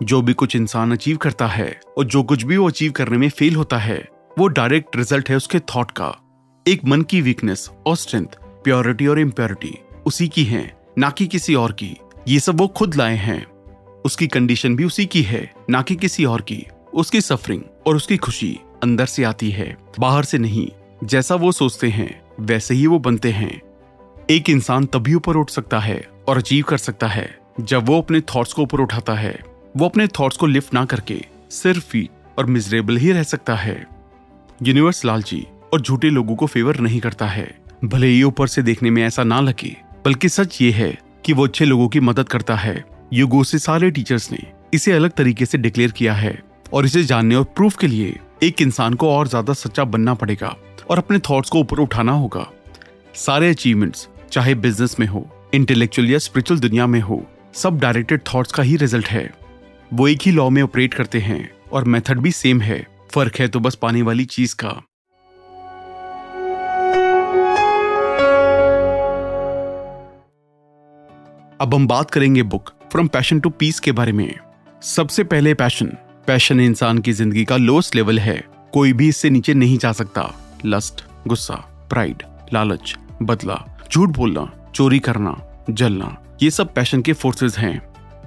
जो 0.02 0.22
भी 0.22 0.32
कुछ 0.32 0.56
इंसान 0.56 0.92
अचीव 0.92 1.16
करता 1.16 1.46
है 1.46 1.80
और 1.98 2.04
जो 2.04 2.22
कुछ 2.22 2.42
भी 2.42 2.56
वो 2.56 2.68
अचीव 2.68 2.92
करने 2.92 3.18
में 3.18 3.28
फेल 3.28 3.56
होता 3.56 3.78
है, 3.78 4.08
वो 4.38 4.48
डायरेक्ट 4.48 4.96
रिज़ल्ट 4.96 5.30
है 5.30 5.36
उसके 5.36 5.60
थॉट 5.60 5.90
का। 5.90 6.16
एक 6.68 6.84
मन 6.84 7.02
की 7.02 7.20
वीकनेस 7.20 7.70
और 7.86 7.96
स्ट्रेंथ 7.96 8.26
प्योरिटी 8.42 9.06
और 9.06 9.18
इम्प्योरिटी 9.18 9.78
उसी 10.06 10.28
की 10.28 10.44
है, 10.44 10.78
ना 10.98 11.10
कि 11.10 11.26
किसी 11.26 11.54
और 11.54 11.72
की। 11.72 11.96
ये 12.28 12.40
सब 12.40 12.60
वो 12.60 12.68
खुद 12.68 12.94
लाए 12.94 13.16
हैं। 13.16 13.55
उसकी 14.06 14.26
कंडीशन 14.26 14.76
भी 14.76 14.84
उसी 14.84 15.06
की 15.06 15.22
है, 15.22 15.52
ना 15.70 15.82
कि 15.82 15.96
किसी 15.96 16.24
और 16.24 16.40
की। 16.40 16.66
उसकी 16.94 17.20
सफरिंग 17.20 17.62
और 17.86 17.96
उसकी 17.96 18.16
खुशी 18.16 18.58
अंदर 18.82 19.06
से 19.06 19.24
आती 19.24 19.50
है, 19.50 19.76
बाहर 20.00 20.24
से 20.24 20.38
नहीं। 20.38 20.68
जैसा 21.04 21.34
वो 21.34 21.52
सोचते 21.52 21.88
हैं, 21.88 22.22
वैसे 22.40 22.74
ही 22.74 22.86
वो 22.86 22.98
बनते 22.98 23.30
हैं। 23.30 23.60
एक 24.30 24.50
इंसान 24.50 24.86
तभी 24.86 25.14
ऊपर 25.14 25.36
उठ 25.36 25.50
सकता 25.50 25.78
है 25.78 26.08
और 26.28 26.38
अचीव 26.38 26.64
कर 26.64 26.76
सकता 26.76 27.06
है, 27.06 27.38
जब 27.60 27.86
वो 27.86 27.98
अपने 27.98 28.20
थॉट्स 28.20 28.52
को 28.52 28.62
ऊपर 28.62 28.80
उठाता 28.80 29.14
है। 29.14 29.40
वो 29.76 29.88
अपने 29.88 30.06
थॉट्स 30.06 30.36
को 30.36 30.46
लिफ्ट 30.46 30.74
ना 30.74 30.84
करके, 30.84 31.26
सिर्फ़ 31.50 31.96
ही 31.96 32.10
और 32.38 32.46
मिजरेबल 32.46 32.96
ही 32.96 33.12
रह 33.12 33.22
सकता 33.22 33.56
है। 33.56 33.86
यूनिवर्स 34.62 35.04
लालची 35.04 35.46
और 35.72 35.80
झूठे 35.80 36.10
लोगों 36.10 36.36
को 36.36 36.46
फेवर 36.46 36.80
नहीं 36.80 37.00
करता 37.00 37.26
है। 37.26 37.58
भले 37.84 38.06
ही 38.06 38.22
ऊपर 38.22 38.46
से 38.46 38.62
देखने 38.62 38.90
में 38.90 39.02
ऐसा 39.02 39.24
ना 39.24 39.40
लगे, 39.40 39.76
बल्कि 40.04 40.28
सच 40.28 40.62
ये 40.62 40.70
है 40.70 40.98
कि 41.24 41.32
वो 41.32 41.44
अच्छे 41.44 41.64
लोगों 41.64 41.88
की 41.88 42.00
मदद 42.00 42.28
करता 42.28 42.56
है। 42.56 42.95
युगो 43.12 43.42
से 43.44 43.58
सारे 43.58 43.90
टीचर्स 43.90 44.30
ने 44.32 44.38
इसे 44.74 44.92
अलग 44.92 45.10
तरीके 45.10 45.46
से 45.46 45.58
डिक्लेयर 45.58 45.90
किया 45.90 46.14
है 46.14 46.38
और 46.72 46.86
इसे 46.86 47.02
जानने 47.04 47.34
और 47.36 47.44
प्रूफ 47.56 47.76
के 47.76 47.86
लिए 47.86 48.18
एक 48.42 48.62
इंसान 48.62 48.94
को 48.94 49.10
और 49.10 49.28
ज़्यादा 49.28 49.52
सच्चा 49.52 49.84
बनना 49.84 50.14
पड़ेगा 50.14 50.54
और 50.90 50.98
अपने 50.98 51.18
थॉट्स 51.18 51.50
को 51.50 51.58
ऊपर 51.58 51.78
उठाना 51.78 52.12
होगा। 52.12 52.46
सारे 53.16 53.50
अचीवमेंट्स 53.50 54.08
चाहे 54.32 54.54
बिज़नेस 54.54 54.98
में 55.00 55.06
हो 55.06 55.26
इंटेलेक्चुअल 55.54 56.10
या 56.10 56.18
स्पिरिचुअल 56.18 56.60
दुनिया 56.60 56.86
में 56.86 57.00
हो, 57.00 57.22
सब 57.54 57.78
डायरेक्टेड 57.80 58.20
थॉट्स 58.34 58.52
का 58.52 58.62
ही 58.62 58.76
रिज़ल्ट 58.76 59.06
है। 59.06 59.30
वो 59.90 60.08
एक 60.08 60.22
ही 60.22 60.32
लॉ 60.32 60.48
में 60.50 60.62
ऑपरेट 60.62 60.94
करते 60.94 61.18
हैं 61.20 61.48
और 61.72 61.84
मेथड 61.84 62.20
भी 62.20 62.30
सेम 62.32 62.60
है। 62.60 62.86
फ़र्क 63.14 63.36
है 63.40 63.48
तो 63.48 63.60
बस 63.60 63.74
पाने 63.74 64.02
वाली 64.02 64.24
चीज़ 64.26 64.54
का। 64.54 64.68
अब 71.60 71.74
हम 71.74 71.86
बात 71.86 72.10
करेंगे 72.10 72.42
book 72.44 72.70
from 72.92 73.08
passion 73.08 73.40
to 73.40 73.50
peace 73.50 73.80
के 73.80 73.92
बारे 73.92 74.12
में। 74.12 74.34
सबसे 74.82 75.24
पहले 75.24 75.54
पैशन 75.54 75.86
पैशन 76.26 76.60
इंसान 76.60 76.98
की 76.98 77.12
ज़िंदगी 77.12 77.44
का 77.44 77.56
लोएस्ट 77.56 77.94
लेवल 77.96 78.18
है। 78.18 78.44
कोई 78.72 78.92
भी 78.92 79.08
इससे 79.08 79.30
नीचे 79.30 79.54
नहीं 79.54 79.78
जा 79.78 79.92
सकता। 79.92 80.34
लस्ट 80.66 81.04
गुस्सा 81.28 81.54
प्राइड 81.90 82.22
लालच, 82.52 82.96
बदला, 83.22 83.78
झूठ 83.92 84.08
बोलना, 84.08 84.70
चोरी 84.74 84.98
करना, 84.98 85.36
जलना, 85.70 86.16
ये 86.42 86.50
सब 86.50 86.74
पैशन 86.74 87.02
के 87.02 87.12
फोर्सेस 87.12 87.58
हैं। 87.58 87.80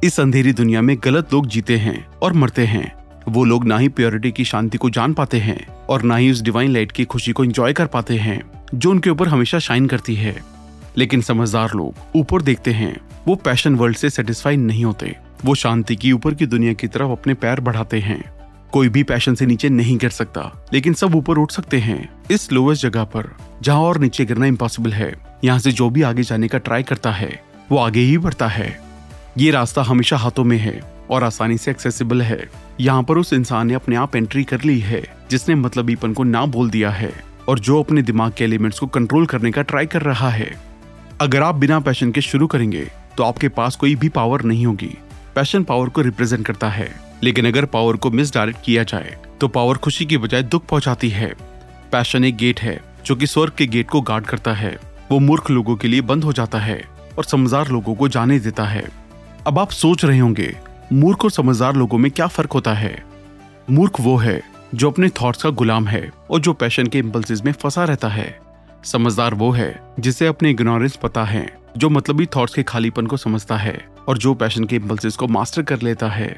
इस 0.04 0.20
अंधेरी 0.20 0.54
दुनिया 0.54 0.82
में 0.82 0.96
गलत 1.04 1.34
लोग 1.34 1.48
जीते 1.48 1.78
हैं 1.78 2.08
और 2.24 2.34
मरते 2.34 2.66
हैं। 2.66 2.94
वो 3.28 3.44
लोग 3.46 3.66
ना 3.66 3.78
ही 3.78 3.89
प्योरिटी 3.89 4.32
की 4.32 4.46
शांति 4.46 4.78
को 4.78 4.89
जान 4.89 5.13
पाते 5.13 5.39
हैं 5.39 5.68
और 5.89 6.01
ना 6.01 6.16
ही 6.16 6.32
उस 6.32 6.42
डिवाइन 6.42 6.72
लाइट 6.72 6.92
की 6.92 7.06
खुशी 7.06 7.32
को 7.32 7.44
एंजॉय 7.44 7.74
कर 7.74 7.86
पाते 7.86 8.18
हैं, 8.18 8.42
जो 8.75 8.92
उनके 8.92 9.10
ऊपर 9.10 9.28
हमेशा 9.28 9.60
शाइन 9.60 9.88
करती 9.88 10.16
है। 10.16 10.60
लेकिन 10.98 11.22
समझदार 11.22 11.74
लोग 11.75 11.96
ऊपर 12.16 12.42
देखते 12.42 12.72
हैं। 12.72 12.98
वो 13.29 13.36
पैशन 13.36 13.75
वर्ल्ड 13.75 13.98
से 13.98 14.09
सेटिस्फाई 14.09 14.57
नहीं 14.57 14.86
होते। 14.86 15.15
वो 15.45 15.55
शांति 15.55 15.95
की 15.95 16.12
ऊपर 16.12 16.33
की 16.33 16.45
दुनिया 16.45 16.74
की 16.74 16.88
तरफ़ 16.88 17.12
अपने 17.12 17.33
पैर 17.33 17.59
बढ़ाते 17.59 18.00
हैं। 18.00 18.33
कोई 18.71 18.89
भी 18.89 19.03
पैशन 19.03 19.36
से 19.36 19.45
नीचे 19.45 19.69
नहीं 19.69 19.98
गिर 19.98 20.09
सकता, 20.09 20.65
लेकिन 20.74 20.93
सब 20.93 21.15
ऊपर 21.15 21.38
उठ 21.38 21.51
सकते 21.51 21.77
हैं, 21.77 22.09
इस 22.31 22.51
लोवेस्ट 22.51 22.83
जगह 22.83 23.03
पर, 23.03 23.29
जहाँ 23.62 23.79
और 23.79 23.98
नीचे 23.98 24.25
गिरना 24.25 24.45
इम्पॉसिबल 24.45 24.93
है। 24.93 25.13
यहाँ 25.43 25.59
से 25.59 25.71
जो 25.71 25.89
भी 25.89 26.01
आगे 26.01 26.24
जाने 26.24 26.48
का 26.48 26.57
ट्राई 26.57 26.83
करता 26.83 27.12
है, 27.12 27.43
वो 27.71 27.77
आगे 27.77 28.00
ही 28.00 28.17
बढ़ता 28.17 28.48
है। 28.48 28.79
ये 29.38 29.51
रास्ता 29.51 29.81
हमेशा 29.81 30.17
हाथों 30.17 30.43
में 30.43 30.57
है 30.57 30.79
और 31.09 31.24
आसानी 31.24 31.57
से 31.57 31.71
एक्सेसिबल 31.71 32.21
है। 32.21 32.50
यहाँ 32.79 33.03
पर 33.03 33.17
उस 33.17 33.33
इंसान 33.33 33.67
ने 33.67 33.74
अपने 33.74 33.95
आप 33.95 34.15
एंट्री 34.15 34.43
कर 34.43 34.62
ली 34.62 34.79
है, 34.79 35.03
जिसने 35.31 35.55
मतलबीपन 35.55 36.13
को 36.13 36.24
ना 36.24 36.45
बोल 36.45 36.69
दिया 36.69 36.89
है 36.89 37.12
और 37.48 37.59
जो 37.59 37.83
अपने 37.83 38.01
दिमाग 38.01 38.33
के 38.38 38.43
एलिमेंट्स 38.43 38.79
को 38.79 38.88
कंट्रोल 38.88 39.25
करने 39.25 39.51
का 39.51 39.62
ट्राई 39.62 39.86
कर 39.86 40.01
रहा 40.01 40.29
है। 40.29 40.51
अगर 41.21 41.43
आप 41.43 41.55
बिना 41.55 41.79
पैशन 41.79 42.12
के 42.12 42.21
शुरू 42.21 42.48
करेंगे 42.48 42.89
तो 43.19 43.23
आपके 43.23 43.47
पास 43.49 43.75
कोई 43.75 43.95
भी 43.95 44.09
पावर 44.09 44.41
नहीं 44.41 44.65
होगी। 44.65 44.97
पैशन 45.35 45.63
पावर 45.63 45.89
को 45.89 46.01
रिप्रेजेंट 46.01 46.45
करता 46.45 46.69
है। 46.69 46.95
लेकिन 47.23 47.47
अगर 47.47 47.65
पावर 47.65 47.95
को 47.95 48.11
मिस 48.11 48.33
डायरेक्ट 48.33 48.59
किया 48.65 48.83
जाए 48.83 49.17
तो 49.41 49.47
पावर 49.47 49.77
खुशी 49.77 50.05
की 50.05 50.17
बजाय 50.17 50.43
दुख 50.43 50.65
पहुंचाती 50.65 51.09
है। 51.09 51.33
पैशन 51.91 52.25
एक 52.25 52.38
गेट 52.38 52.61
है, 52.61 52.79
जो 53.05 53.15
कि 53.15 53.27
स्वर्ग 53.27 53.53
के 53.57 53.67
गेट 53.67 53.89
को 53.89 54.01
गार्ड 54.01 54.25
करता 54.25 54.53
है। 54.53 54.79
वो 55.11 55.19
मूर्ख 55.19 55.49
लोगों 55.49 55.75
के 55.75 55.88
लिए 55.88 56.01
बंद 56.01 56.23
हो 56.23 56.33
जाता 56.33 56.59
है 56.59 56.85
और 57.17 57.23
समझदार 57.23 57.67
लोगों 57.67 57.95
को 57.95 58.07
जाने 58.07 58.39
देता 58.39 58.65
है। 58.65 58.88
अब 59.47 59.59
आप 59.59 59.69
सोच 59.69 60.05
रहे 60.05 60.19
होंगे, 60.19 60.55
मूर्ख 60.93 61.23
और 61.23 61.31
समझदार 61.31 61.75
लोगों 61.75 61.97
में 61.97 62.11
क्या 62.11 62.27
फ़र्क 62.27 62.51
होता 62.51 62.73
है? 62.73 63.03
मूर्ख 63.69 63.93
वो 64.01 64.17
है, 64.17 64.41
जो 64.75 64.91
अपने 64.91 65.09
थॉट्स 65.09 65.43
का 65.43 65.49
गुलाम 65.49 65.88
है 65.88 66.11
और 66.29 66.39
जो 66.39 66.53
पैशन 66.53 66.88
के 66.88 66.97
इम्पल्सिस 66.97 67.45
में 67.45 67.51
फंसा 67.51 67.83
रहता 67.83 68.07
है। 68.07 68.39
समझदार 68.83 69.33
वो 69.33 69.51
है, 69.51 69.79
जिसे 69.99 70.27
अपने 70.27 70.49
इग्नोरेंस 70.49 70.95
पता 70.95 71.23
है। 71.23 71.59
जो 71.79 71.89
मतलबी 71.89 72.25
थॉट्स 72.25 72.53
के 72.53 72.63
खालीपन 72.63 73.05
को 73.07 73.17
समझता 73.17 73.57
है 73.57 73.74
और 74.07 74.17
जो 74.17 74.33
पैशन 74.33 74.63
के 74.63 74.75
इम्पल्सिस 74.75 75.15
को 75.15 75.27
मास्टर 75.27 75.62
कर 75.62 75.81
लेता 75.81 76.07
है। 76.09 76.29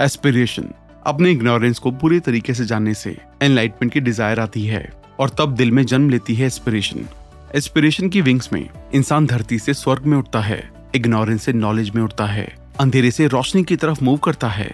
एस्पिरेशन 0.00 0.68
अपने 1.06 1.30
इग्नोरेंस 1.30 1.78
को 1.78 1.90
पूरे 1.92 2.18
तरीके 2.20 2.54
से 2.54 2.64
जानने 2.64 2.92
से 2.94 3.16
एनलाइटमेंट 3.42 3.92
की 3.92 4.00
डिज़ायर 4.00 4.40
आती 4.40 4.64
है 4.66 4.82
और 5.20 5.30
तब 5.30 5.54
दिल 5.54 5.70
में 5.70 5.84
जन्म 5.84 6.10
लेती 6.10 6.34
है 6.34 6.46
एस्पिरेशन 6.46 7.06
एस्पिरेशन 7.54 8.08
की 8.08 8.20
विंग्स 8.20 8.52
में 8.52 8.68
इंसान 8.94 9.26
धरती 9.26 9.58
से 9.58 9.74
स्वर्ग 9.74 10.06
में 10.06 10.16
उठता 10.18 10.40
है 10.40 10.58
इग्नोरेंस 10.94 11.42
से 11.42 11.52
नॉलेज 11.52 11.90
में 11.90 12.02
उठता 12.02 12.26
है, 12.26 12.46
अंधेरे 12.80 13.10
से 13.10 13.26
रोशनी 13.26 13.62
की 13.64 13.76
तरफ़ 13.76 14.04
मूव 14.04 14.16
करता 14.18 14.48
है। 14.48 14.70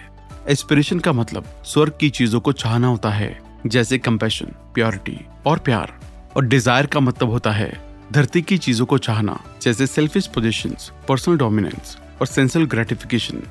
एस्पिरेशन 0.49 0.99
का 0.99 1.13
मतलब 1.13 1.45
स्वर्ग 1.65 1.97
की 1.99 2.09
चीज़ों 2.09 2.39
को 2.39 2.51
चाहना 2.53 2.87
होता 2.87 3.09
है, 3.11 3.37
जैसे 3.67 3.97
कंपेशन 3.99 4.53
प्योरिटी 4.73 5.19
और 5.45 5.59
प्यार। 5.59 5.93
और 6.37 6.45
डिज़ायर 6.45 6.85
का 6.85 6.99
मतलब 6.99 7.29
होता 7.29 7.51
है 7.51 7.71
धरती 8.13 8.41
की 8.41 8.57
चीज़ों 8.57 8.85
को 8.85 8.97
चाहना, 8.97 9.37
जैसे 9.61 9.85
सेल्फिश 9.87 10.25
पोजिशन 10.27 10.75
पर्सनल 11.07 11.37
डोमिनेंस 11.37 11.95
और 12.21 12.27
सेंसुअल 12.27 12.65
ग्रेटिफिकेशन 12.65 13.41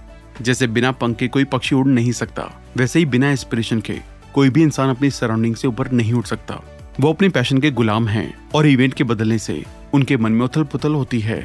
जैसे 0.40 0.66
बिना 0.66 0.92
पंख 0.92 1.16
के 1.16 1.28
कोई 1.28 1.45
पक्षी 1.45 1.75
उड़ 1.76 1.87
नहीं 1.87 2.12
सकता, 2.12 2.42
वैसे 2.76 2.99
ही 2.99 3.07
बिना 3.07 3.31
एस्पिरेशन 3.31 3.81
के 3.81 3.99
कोई 4.35 4.50
भी 4.50 4.62
इंसान 4.62 4.90
अपनी 4.90 5.11
सराउंडिंग 5.11 5.57
से 5.57 5.69
ऊपर 5.69 5.90
नहीं 5.92 6.12
उठ 6.12 6.26
सकता। 6.26 6.61
वो 7.00 7.12
अपने 7.12 7.28
पैशन 7.28 7.59
के 7.59 7.71
गुलाम 7.71 8.09
हैं 8.09 8.35
और 8.54 8.66
इवेंट 8.66 8.95
के 8.95 9.04
बदलने 9.04 9.38
से 9.38 9.62
उनके 9.95 10.16
मन 10.16 10.33
में 10.33 10.45
उथल 10.47 10.64
पुथल 10.64 10.95
होती 10.95 11.21
है। 11.21 11.40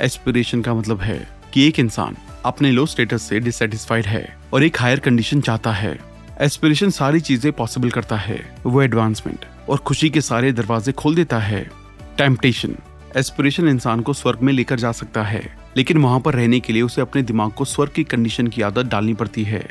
एस्पिरेशन 0.00 0.62
का 0.62 0.74
मतलब 0.74 1.00
है 1.00 1.18
कि 1.54 1.66
एक 1.68 1.78
इंसान 1.78 2.16
अपने 2.44 2.70
लो 2.70 2.86
स्टेटस 2.86 3.22
से 3.22 3.40
डिससेटिस्फाइड 3.40 4.06
है 4.06 4.26
और 4.52 4.64
एक 4.64 4.80
हायर 4.80 5.00
कंडीशन 5.00 5.40
चाहता 5.40 5.72
है। 5.72 5.98
एस्पिरेशन 6.40 6.90
सारी 6.90 7.20
चीज़ें 7.22 7.52
पॉसिबल 7.52 7.90
करता 7.90 8.16
है। 8.18 8.40
वो 8.66 8.82
एडवांसमेंट 8.82 9.44
और 9.68 9.78
खुशी 9.78 10.10
के 10.10 10.20
सारे 10.20 10.52
दरवाजे 10.52 10.92
खोल 10.92 11.14
देता 11.14 11.38
है। 11.40 11.68
टेम्पटेशन 12.18 12.74
एस्पिरेशन 13.16 13.68
इंसान 13.68 14.00
को 14.00 14.12
स्वर्ग 14.12 14.40
में 14.42 14.52
लेकर 14.52 14.78
जा 14.78 14.90
सकता 14.92 15.22
है, 15.22 15.42
लेकिन 15.76 15.98
वहाँ 15.98 16.20
पर 16.20 16.34
रहने 16.34 16.58
के 16.60 16.72
लिए 16.72 16.82
उसे 16.82 17.00
अपने 17.00 17.22
दिमाग 17.22 17.52
को 17.52 17.64
स्वर्ग 17.64 17.92
की 17.92 18.04
कंडीशन 18.04 18.46
की 18.46 18.62
आदत 18.62 18.86
डालनी 18.86 19.14
पड़ती 19.14 19.44
है। 19.44 19.62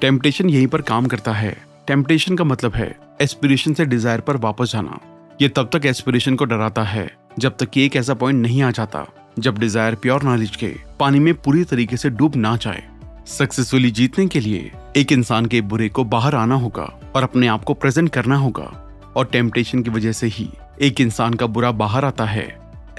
टेम्पटेशन 0.00 0.50
यहीं 0.50 0.66
पर 0.66 0.82
काम 0.82 1.06
करता 1.06 1.32
है। 1.32 1.56
टेम्पटेशन 1.86 2.36
का 2.36 2.44
मतलब 2.44 2.74
है 2.74 2.94
एस्पिरेशन 3.20 3.74
से 3.74 3.84
डिज़ायर 3.84 4.20
पर 4.20 4.36
वापस 4.36 4.72
जाना। 4.72 5.00
ये 5.42 5.48
तब 5.48 5.70
तक 5.72 5.86
एस्पिरेशन 5.86 6.36
को 6.36 6.44
डराता 6.44 6.82
है, 6.82 7.10
जब 7.38 7.56
तक 7.56 7.70
कि 7.70 7.84
एक 7.86 7.96
ऐसा 7.96 8.14
पॉइंट 8.14 8.42
नहीं 8.42 8.62
आ 8.62 8.70
जाता, 8.70 9.06
जब 9.38 9.58
डिज़ायर 9.58 9.94
प्योर 9.94 10.22
नॉलेज 10.22 10.56
के 10.56 10.74
पानी 11.00 11.18
में 11.18 11.34
पूरी 11.34 11.64
तरीके 11.64 11.96
से 11.96 12.10
डूब 12.10 12.36
ना 12.36 12.56
जाए। 12.56 12.84
सक्सेसफुली 13.28 13.90
जीतने 13.90 14.26
के 14.26 14.40
लिए 14.40 14.70
एक 14.96 15.12
इंसान 15.12 15.46
के 15.46 15.60
बुरे 15.62 15.88
को 15.88 16.04
बाहर 16.04 16.34
आना 16.34 16.54
होगा 16.54 16.92
और 17.16 17.22
अपने 17.22 17.46
आप 17.46 17.64
को 17.64 17.74
प्रेजेंट 17.74 18.10
करना 18.10 18.36
होगा। 18.36 18.72
और 19.16 19.26
टेम्पटेशन 19.26 19.82
की 19.82 19.90
वजह 19.90 20.12
से 20.12 20.26
ही 20.26 20.48
एक 20.82 21.00
इंसान 21.00 21.34
का 21.34 21.46
बुरा 21.46 21.70
बाहर 21.72 22.04
आता 22.04 22.24
है। 22.24 22.46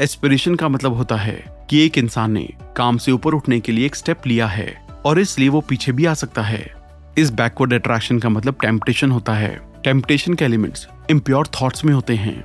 एस्पिरेशन 0.01 0.55
का 0.55 0.69
मतलब 0.69 0.93
होता 0.93 1.15
है 1.15 1.43
कि 1.69 1.86
एक 1.86 1.98
इंसान 1.98 2.31
ने 2.31 2.48
काम 2.77 2.98
से 2.98 3.12
ऊपर 3.12 3.34
उठने 3.34 3.60
के 3.60 3.72
लिए 3.72 3.86
एक 3.86 3.95
स्टेप 3.95 4.27
लिया 4.27 4.48
है 4.48 4.74
और 5.05 5.19
इसलिए 5.19 5.50
वो 5.50 5.62
पीछे 5.62 5.91
भी 5.91 6.05
आ 6.05 6.13
सकता 6.13 6.41
है। 6.41 6.65
इस 7.17 7.31
बैकवर्ड 7.31 7.74
अट्रैक्शन 7.74 8.19
का 8.19 8.29
मतलब 8.29 8.55
टेम्पटेशन 8.62 9.12
होता 9.12 9.34
है। 9.34 9.60
टेम्पटेशन 9.84 10.34
के 10.34 10.45
एलिमेंट्स 10.45 10.88
इम्प्योर 11.10 11.48
थॉट्स 11.62 11.86
में 11.86 11.93
होते 11.93 12.15
हैं। 12.15 12.39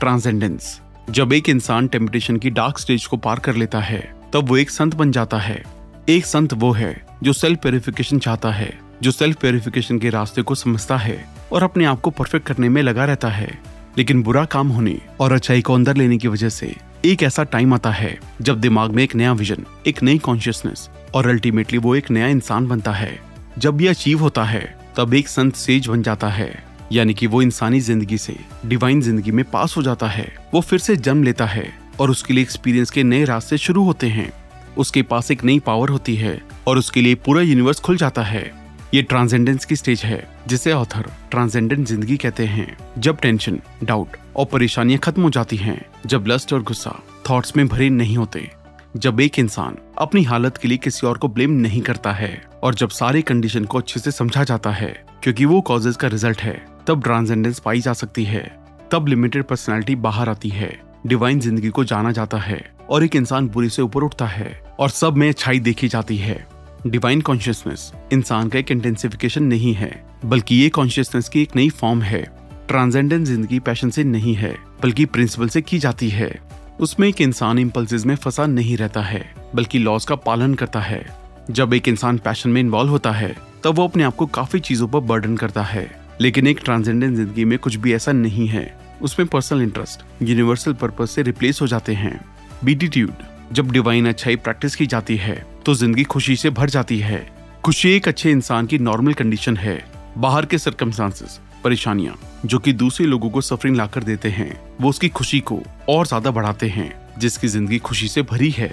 ट्रांसेंडेंस 0.00 0.80
जब 1.10 1.32
एक 1.32 1.48
इंसान 1.48 1.88
टेम्पटेशन 1.88 2.36
की 2.36 2.50
डार्क 2.50 2.78
स्टेज 2.78 3.06
को 3.06 3.16
पार 3.16 3.38
कर 3.38 3.54
लेता 3.54 3.80
है, 3.80 4.00
तब 4.32 4.48
वो 4.48 4.56
एक 4.56 4.70
संत 4.70 4.94
बन 4.94 5.12
जाता 5.12 5.38
है। 5.38 5.62
एक 6.08 6.26
संत 6.26 6.52
वो 6.52 6.72
है 6.72 7.06
जो 7.22 7.32
सेल्फ 7.32 7.58
प्योरिफिकेशन 7.58 8.18
चाहता 8.18 8.50
है। 8.50 8.89
जो 9.02 9.10
सेल्फ 9.10 9.40
प्योरिफिकेशन 9.40 9.98
के 9.98 10.10
रास्ते 10.10 10.42
को 10.42 10.54
समझता 10.54 10.96
है 10.96 11.24
और 11.52 11.62
अपने 11.62 11.84
आप 11.84 12.00
को 12.00 12.10
परफेक्ट 12.10 12.46
करने 12.46 12.68
में 12.68 12.82
लगा 12.82 13.04
रहता 13.04 13.28
है। 13.28 13.58
लेकिन 13.98 14.22
बुरा 14.22 14.44
काम 14.44 14.68
होने 14.68 14.98
और 15.20 15.32
अच्छाई 15.32 15.62
को 15.62 15.74
अंदर 15.74 15.96
लेने 15.96 16.18
की 16.18 16.28
वजह 16.28 16.48
से 16.48 16.74
एक 17.04 17.22
ऐसा 17.22 17.44
टाइम 17.44 17.74
आता 17.74 17.90
है 17.90 18.18
जब 18.40 18.60
दिमाग 18.60 18.90
में 18.90 19.02
एक 19.02 19.14
नया 19.14 19.32
विजन 19.32 19.64
एक 19.86 20.02
नई 20.02 20.18
कॉन्शियसनेस 20.18 20.88
और 21.14 21.28
अल्टीमेटली 21.28 21.78
वो 21.78 21.94
एक 21.96 22.10
नया 22.10 22.26
इंसान 22.26 22.66
बनता 22.66 22.92
है। 22.92 23.18
जब 23.58 23.80
ये 23.80 23.88
अचीव 23.88 24.18
होता 24.18 24.44
है, 24.44 24.78
तब 24.96 25.14
एक 25.14 25.28
संत 25.28 25.56
सेज 25.56 25.88
बन 25.88 26.02
जाता 26.02 26.28
है। 26.28 26.52
यानी 26.92 27.14
कि 27.14 27.26
वो 27.26 27.42
इंसानी 27.42 27.80
ज़िंदगी 27.80 28.18
से 28.18 28.36
डिवाइन 28.66 29.00
ज़िंदगी 29.00 29.30
में 29.30 29.44
पास 29.44 29.76
हो 29.76 29.82
जाता 29.82 30.06
है। 30.06 30.32
वो 30.54 30.60
फिर 30.60 30.78
से 30.78 30.96
जन्म 30.96 31.22
लेता 31.22 31.46
है 31.46 31.66
और 32.00 32.10
उसके 32.10 32.34
लिए 32.34 32.42
एक्सपीरियंस 32.42 32.90
के 32.90 33.02
नए 33.02 33.24
रास्ते 33.24 33.58
शुरू 33.58 33.84
होते 33.84 34.08
हैं। 34.08 34.32
उसके 34.78 35.02
पास 35.02 35.30
एक 35.30 35.44
नई 35.44 35.58
पावर 35.58 35.88
होती 35.88 36.16
है 36.16 36.40
और 36.66 36.78
उसके 36.78 37.00
लिए 37.00 37.14
पूरा 37.16 37.42
यूनिवर्स 37.42 37.80
खुल 37.80 37.96
जाता 37.96 38.22
है। 38.22 38.59
ये 38.94 39.00
ट्रांसेंडेंस 39.02 39.64
की 39.64 39.76
स्टेज 39.76 40.00
है, 40.04 40.22
जिसे 40.48 40.72
ऑथर 40.72 41.10
ट्रांसेंडेंट 41.30 41.86
ज़िंदगी 41.86 42.16
कहते 42.16 42.46
हैं। 42.46 42.76
जब 42.98 43.18
टेंशन 43.18 43.60
डाउट 43.84 44.16
और 44.36 44.44
परेशानियाँ 44.44 45.00
खत्म 45.00 45.22
हो 45.22 45.30
जाती 45.30 45.56
हैं, 45.56 45.80
जब 46.06 46.24
लस्ट 46.26 46.52
और 46.52 46.62
गुस्सा 46.62 46.94
थॉट्स 47.30 47.56
में 47.56 47.66
भरे 47.68 47.88
नहीं 47.90 48.16
होते, 48.16 48.50
जब 48.96 49.20
एक 49.20 49.38
इंसान 49.38 49.76
अपनी 49.98 50.22
हालत 50.22 50.56
के 50.56 50.68
लिए 50.68 50.78
किसी 50.78 51.06
और 51.06 51.18
को 51.18 51.28
ब्लेम 51.28 51.50
नहीं 51.52 51.80
करता 51.82 52.12
है 52.12 52.42
और 52.62 52.74
जब 52.74 52.88
सारे 52.90 53.22
कंडीशन 53.22 53.64
को 53.64 53.78
अच्छे 53.78 54.00
से 54.00 54.10
समझा 54.10 54.44
जाता 54.44 54.70
है, 54.70 54.92
क्योंकि 55.22 55.44
वो 55.44 55.60
कॉजेज 55.60 55.96
का 55.96 56.08
रिज़ल्ट 56.08 56.40
है, 56.40 56.60
तब 56.86 57.02
ट्रांसेंडेंस 57.02 57.58
पाई 57.58 57.80
जा 57.80 57.92
सकती 57.92 58.24
है। 58.24 58.44
तब 58.92 59.08
लिमिटेड 59.08 59.44
पर्सनैलिटी 59.44 59.94
बाहर 59.96 60.28
आती 60.28 60.48
है 60.48 60.78
डिवाइन 61.06 61.40
ज़िंदगी 61.40 61.68
को 61.68 61.84
जाना 61.84 62.12
जाता 62.12 62.38
है 62.38 62.60
और 62.90 63.04
एक 63.04 63.16
इंसान 63.16 63.48
बुरी 63.48 63.68
से 63.68 63.82
ऊपर 63.82 64.02
उठता 64.02 64.26
है 64.26 64.60
और 64.80 64.90
सब 64.90 65.16
में 65.16 65.28
अच्छाई 65.28 65.60
देखी 65.60 65.88
जाती 65.88 66.16
है। 66.16 66.46
डिवाइन 66.86 67.20
कॉन्शियसनेस 67.20 67.92
इंसान 68.12 68.48
का 68.48 68.58
एक 68.58 68.70
इंटेंसिफिकेशन 68.70 69.42
नहीं 69.42 69.74
है, 69.74 70.04
बल्कि 70.24 70.54
ये 70.54 70.68
कॉन्शियसनेस 70.68 71.28
की 71.28 71.42
एक 71.42 71.56
नई 71.56 71.68
फॉर्म 71.70 72.02
है। 72.02 72.22
ट्रांसेंडेंट 72.68 73.26
ज़िंदगी 73.26 73.58
पैशन 73.58 73.90
से 73.90 74.04
नहीं 74.04 74.34
है, 74.34 74.56
बल्कि 74.82 75.04
प्रिंसिपल 75.04 75.48
से 75.48 75.62
की 75.62 75.78
जाती 75.78 76.08
है। 76.08 76.40
उसमें 76.80 77.08
एक 77.08 77.20
इंसान 77.20 77.58
इम्पल्सिस 77.58 78.06
में 78.06 78.14
फंसा 78.16 78.46
नहीं 78.46 78.76
रहता 78.76 79.00
है, 79.00 79.34
बल्कि 79.54 79.78
लॉज 79.78 80.04
का 80.04 80.14
पालन 80.14 80.54
करता 80.54 80.80
है। 80.80 81.04
जब 81.50 81.74
एक 81.74 81.88
इंसान 81.88 82.18
पैशन 82.18 82.50
में 82.50 82.60
इन्वॉल्व 82.60 82.90
होता 82.90 83.12
है, 83.12 83.36
तब 83.64 83.74
वो 83.74 83.84
अपने 83.84 84.02
आप 84.02 84.16
को 84.16 84.26
काफ़ी 84.26 84.60
चीज़ों 84.60 84.88
पर 84.88 85.00
बर्डन 85.00 85.36
करता 85.36 85.62
है। 85.62 86.00
लेकिन 86.20 86.46
एक 86.46 86.60
ट्रांसेंडेंट 86.64 87.16
ज़िंदगी 87.16 87.44
में 87.44 87.58
कुछ 87.58 87.76
भी 87.76 87.94
ऐसा 87.94 88.12
नहीं 88.12 88.48
है। 88.48 88.78
उसमें 89.02 89.28
पर्सनल 89.28 89.62
इंटरेस्ट 89.62 90.22
यूनिवर्सल 90.22 90.72
पर्पज 90.72 91.08
से 91.08 91.22
रिप्लेस 91.22 91.60
हो 91.60 91.66
जाते 91.66 91.94
हैं। 91.94 92.20
बीटीट्यूड 92.64 93.12
जब 93.52 93.70
डिवाइन 93.70 94.08
अच्छाई 94.08 94.36
प्रैक्टिस 94.36 94.76
की 94.76 94.86
जाती 94.86 95.16
है 95.16 95.49
तो 95.64 95.74
ज़िंदगी 95.74 96.04
खुशी 96.04 96.36
से 96.36 96.50
भर 96.50 96.70
जाती 96.70 96.98
है। 96.98 97.26
खुशी 97.64 97.90
एक 97.90 98.08
अच्छे 98.08 98.30
इंसान 98.30 98.66
की 98.66 98.78
नॉर्मल 98.78 99.12
कंडीशन 99.12 99.56
है। 99.56 99.82
बाहर 100.18 100.46
के 100.46 100.58
सरकमस्टांसेस 100.58 101.40
परेशानियाँ, 101.64 102.14
जो 102.46 102.58
कि 102.58 102.72
दूसरे 102.72 103.06
लोगों 103.06 103.30
को 103.30 103.40
सफरिंग 103.40 103.76
लाकर 103.76 104.02
देते 104.02 104.28
हैं, 104.28 104.60
वो 104.80 104.88
उसकी 104.88 105.08
खुशी 105.08 105.40
को 105.40 105.60
और 105.88 106.06
ज़्यादा 106.06 106.30
बढ़ाते 106.30 106.68
हैं, 106.68 106.92
जिसकी 107.18 107.48
ज़िंदगी 107.48 107.78
खुशी 107.78 108.08
से 108.08 108.22
भरी 108.22 108.50
है। 108.50 108.68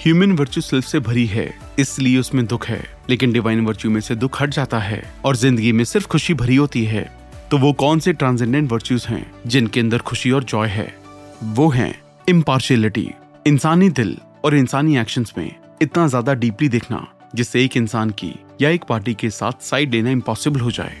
ह्यूमन 0.00 0.32
वर्च्यू 0.32 0.62
सेल्फ 0.62 0.84
से 0.84 1.00
भरी 1.00 1.26
है, 1.26 1.48
इसलिए 1.78 2.18
उसमें 2.18 2.44
दुख 2.46 2.66
है। 2.66 2.82
लेकिन 3.10 3.32
डिवाइन 3.32 3.64
वर्च्यू 3.66 3.90
में 3.90 4.00
से 4.00 4.14
दुख 4.14 4.40
हट 4.42 4.50
जाता 4.50 4.78
है 4.78 5.02
और 5.24 5.36
ज़िंदगी 5.36 5.72
में 5.72 5.84
सिर्फ़ 5.84 6.08
खुशी 6.08 6.34
भरी 6.34 6.56
होती 6.56 6.84
है। 6.84 7.10
तो 7.50 7.58
वो 7.58 7.72
कौन 7.72 7.98
से 7.98 8.12
ट्रांसेंडेंट 8.12 8.70
वर्च्यूज 8.72 9.06
हैं, 9.08 9.26
जिनके 9.46 9.80
अंदर 9.80 9.98
खुशी 10.00 10.30
और 10.30 10.44
जॉय 10.44 10.68
है? 10.68 10.92
वो 11.44 11.68
हैं 11.68 11.94
इम्पार्शियलिटी 12.28 13.10
इंसानी 13.46 13.88
दिल 13.90 14.16
और 14.44 14.56
इंसानी 14.56 14.98
एक्शंस 14.98 15.32
में। 15.38 15.61
इतना 15.82 16.06
ज़्यादा 16.06 16.34
डीपली 16.34 16.68
देखना 16.68 17.06
जिससे 17.34 17.64
एक 17.64 17.76
इंसान 17.76 18.10
की 18.10 18.34
या 18.60 18.70
एक 18.70 18.84
पार्टी 18.84 19.14
के 19.14 19.30
साथ 19.30 19.62
साइड 19.62 19.94
लेना 19.94 20.10
इम्पॉसिबल 20.10 20.60
हो 20.60 20.70
जाए। 20.70 20.96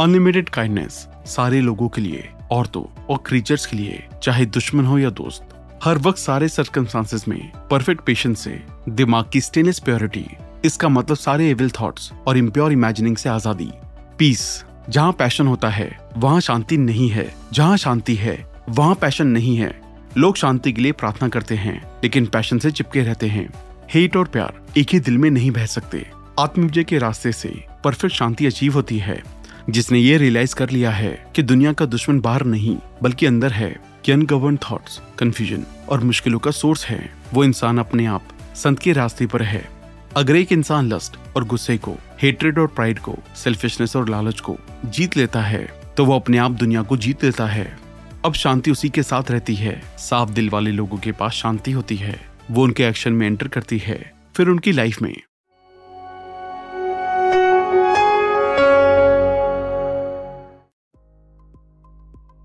अनलिमिटेड 0.00 0.48
काइंडनेस 0.48 1.06
सारे 1.26 1.60
लोगों 1.60 1.88
के 1.88 2.00
लिए, 2.00 2.28
औरतों 2.52 2.84
और 3.04 3.22
क्रीचर्स 3.26 3.66
के 3.66 3.76
लिए, 3.76 4.02
चाहे 4.22 4.46
दुश्मन 4.46 4.84
हो 4.84 4.98
या 4.98 5.10
दोस्त, 5.10 5.48
हर 5.84 5.98
वक्त 5.98 6.18
सारे 6.18 6.48
सर्कमस्टांसेस 6.48 7.26
में 7.28 7.40
परफेक्ट 7.70 8.04
पेशेंस 8.04 8.40
से, 8.40 8.60
दिमाग 8.88 9.30
की 9.32 9.40
स्टेनलेस 9.40 9.78
प्योरिटी 9.78 10.26
इसका 10.64 10.88
मतलब 10.88 11.16
सारे 11.16 11.48
एविल 11.50 11.70
थॉट्स 11.70 12.10
और 12.26 12.36
इम्प्योर 12.36 12.72
इमेजिनिंग 12.72 13.16
से 13.16 13.28
आज़ादी। 13.28 13.70
पीस 14.18 14.64
जहाँ 14.88 15.12
पैशन 15.12 15.46
होता 15.46 15.68
है, 15.68 15.90
वहाँ 16.16 16.40
शांति 16.40 16.76
नहीं 16.76 17.08
है। 17.10 17.32
जहाँ 17.52 17.76
शांति 17.76 18.14
है, 18.14 18.36
वहाँ 18.68 18.94
पैशन 18.94 19.26
नहीं 19.26 19.56
है। 19.56 19.72
लोग 20.16 20.36
शांति 20.36 20.72
के 20.72 20.82
लिए 20.82 20.92
प्रार्थना 20.92 21.28
करते 21.28 21.54
हैं, 21.54 21.80
लेकिन 22.02 22.26
पैशन 22.26 22.58
से 22.58 22.70
चिपके 22.70 23.02
रहते 23.02 23.26
हैं। 23.26 23.48
हेट 23.94 24.16
और 24.16 24.26
प्यार 24.26 24.66
एक 24.76 24.88
ही 24.92 25.00
दिल 25.00 25.18
में 25.18 25.30
नहीं 25.30 25.50
बह 25.50 25.66
सकते। 25.66 26.10
आत्मविजय 26.38 26.84
के 26.84 26.98
रास्ते 26.98 27.32
से 27.32 27.64
परफेक्ट 27.84 28.14
शांति 28.14 28.46
अचीव 28.46 28.74
होती 28.74 28.98
है। 28.98 29.22
जिसने 29.70 29.98
ये 29.98 30.18
रियलाइज़ 30.18 30.54
कर 30.54 30.70
लिया 30.70 30.90
है 30.90 31.26
कि 31.34 31.42
दुनिया 31.42 31.72
का 31.72 31.86
दुश्मन 31.86 32.20
बाहर 32.20 32.44
नहीं, 32.44 32.76
बल्कि 33.02 33.26
अंदर 33.26 33.52
है, 33.52 33.80
कि 34.04 34.12
अनगवर्न 34.12 34.56
थॉट्स 34.56 35.00
कंफ्यूजन 35.18 35.64
और 35.88 36.00
मुश्किलों 36.00 36.38
का 36.38 36.50
सोर्स 36.50 36.86
है। 36.86 37.14
वो 37.34 37.44
इंसान 37.44 37.78
अपने 37.78 38.06
आप 38.06 38.22
संत 38.54 38.78
के 38.78 38.92
रास्ते 38.92 39.26
पर 39.26 39.42
है। 39.42 39.68
अगर 40.16 40.36
एक 40.36 40.52
इंसान 40.52 40.92
लस्ट 40.92 41.36
और 41.36 41.44
गुस्से 41.44 41.78
को 41.78 41.94
हेट्रेड 42.22 42.58
और 42.58 42.66
प्राइड 42.66 42.98
को 42.98 43.18
सेल्फिशनेस 43.36 43.96
और 43.96 44.08
लालच 44.08 44.40
को 44.40 44.58
जीत 44.84 45.16
लेता 45.16 45.42
है 45.42 45.68
तो 45.96 46.04
वो 46.04 46.16
अपने 46.16 46.38
आप 46.38 46.50
दुनिया 46.50 46.82
को 46.82 46.96
जीत 46.96 47.24
लेता 47.24 47.46
है। 47.46 47.78
अब 48.24 48.32
शांति 48.32 48.70
उसी 48.70 48.88
के 48.88 49.02
साथ 49.02 49.30
रहती 49.30 49.54
है। 49.54 49.82
साफ़ 49.98 50.30
दिल 50.30 50.50
वाले 50.50 50.70
लोगों 50.70 50.98
के 50.98 51.12
पास 51.12 51.32
शांति 51.32 51.72
होती 51.72 51.96
है। 51.96 52.29
वो 52.50 52.62
उनके 52.64 52.84
एक्शन 52.84 53.12
में 53.12 53.26
एंटर 53.26 53.48
करती 53.48 53.78
है, 53.78 53.98
फिर 54.34 54.48
उनकी 54.48 54.72
लाइफ 54.72 55.02
में। 55.02 55.14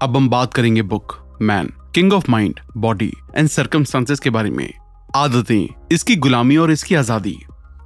अब 0.02 0.16
हम 0.16 0.30
बात 0.30 0.54
करेंगे 0.54 0.82
book 0.84 1.18
man 1.42 1.72
king 1.96 2.14
of 2.14 2.30
mind 2.32 2.60
body 2.78 3.12
and 3.36 3.48
circumstances 3.50 4.20
के 4.20 4.30
बारे 4.30 4.50
में। 4.50 4.70
आदतें, 5.16 5.68
इसकी 5.92 6.16
गुलामी 6.18 6.58
और 6.58 6.72
इसकी 6.72 6.96
आज़ादी। 6.96 7.38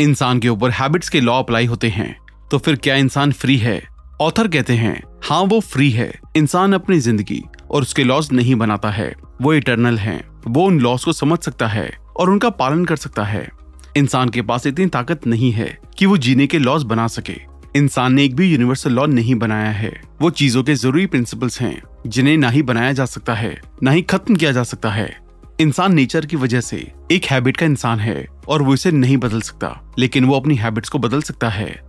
इंसान 0.01 0.39
के 0.39 0.49
ऊपर 0.49 0.71
हैबिट्स 0.71 1.09
के 1.09 1.21
लॉ 1.21 1.37
अप्लाई 1.39 1.65
होते 1.65 1.89
हैं 1.89 2.15
तो 2.51 2.57
फिर 2.57 2.75
क्या 2.75 2.95
इंसान 2.95 3.31
फ्री 3.33 3.57
है? 3.57 3.81
ऑथर 4.21 4.47
कहते 4.47 4.73
हैं 4.73 5.01
हाँ 5.23 5.41
वो 5.43 5.59
फ्री 5.61 5.89
है। 5.91 6.11
इंसान 6.37 6.73
अपनी 6.73 6.99
ज़िंदगी 6.99 7.41
और 7.71 7.81
उसके 7.81 8.03
लॉज 8.03 8.31
नहीं 8.31 8.55
बनाता 8.55 8.89
है, 8.89 9.13
वो 9.41 9.53
इटर्नल 9.53 9.97
है। 9.97 10.19
वो 10.47 10.65
उन 10.65 10.79
लॉस 10.79 11.05
को 11.05 11.13
समझ 11.13 11.39
सकता 11.39 11.67
है। 11.67 11.89
और 12.19 12.29
उनका 12.29 12.49
पालन 12.49 12.85
कर 12.85 12.95
सकता 12.95 13.23
है। 13.23 13.49
इंसान 13.97 14.29
के 14.29 14.41
पास 14.41 14.67
इतनी 14.67 14.85
ताकत 14.85 15.27
नहीं 15.27 15.51
है 15.51 15.79
कि 15.97 16.05
वो 16.05 16.17
जीने 16.17 16.47
के 16.47 16.59
लॉस 16.59 16.83
बना 16.83 17.07
सके। 17.07 17.37
इंसान 17.75 18.13
ने 18.13 18.23
एक 18.23 18.35
भी 18.35 18.51
यूनिवर्सल 18.51 18.91
लॉ 18.91 19.05
नहीं 19.05 19.35
बनाया 19.35 19.71
है। 19.71 20.01
वो 20.21 20.29
चीज़ों 20.29 20.63
के 20.63 20.75
ज़रूरी 20.75 21.05
प्रिंसिपल्स 21.05 21.61
हैं, 21.61 21.83
जिन्हें 22.07 22.37
ना 22.37 22.49
ही 22.49 22.61
बनाया 22.61 22.93
जा 22.93 23.05
सकता 23.05 23.33
है, 23.33 23.61
ना 23.83 23.91
ही 23.91 24.01
खत्म 24.01 24.35
किया 24.35 24.51
जा 24.51 24.63
सकता 24.63 24.89
है। 24.89 25.17
इंसान 25.61 25.93
नेचर 25.93 26.25
की 26.25 26.35
वजह 26.35 26.61
से 26.61 26.91
एक 27.11 27.25
हैबिट 27.25 27.57
का 27.57 27.65
इंसान 27.65 27.99
है 27.99 28.27
और 28.47 28.61
वो 28.61 28.73
इसे 28.73 28.91
नहीं 28.91 29.17
बदल 29.17 29.41
सकता, 29.41 29.93
लेकिन 29.99 30.25
वो 30.25 30.39
अपनी 30.39 30.55
हैबिट्स 30.55 30.89
को 30.89 30.99
बदल 30.99 31.21
सकता 31.21 31.49
है। 31.49 31.81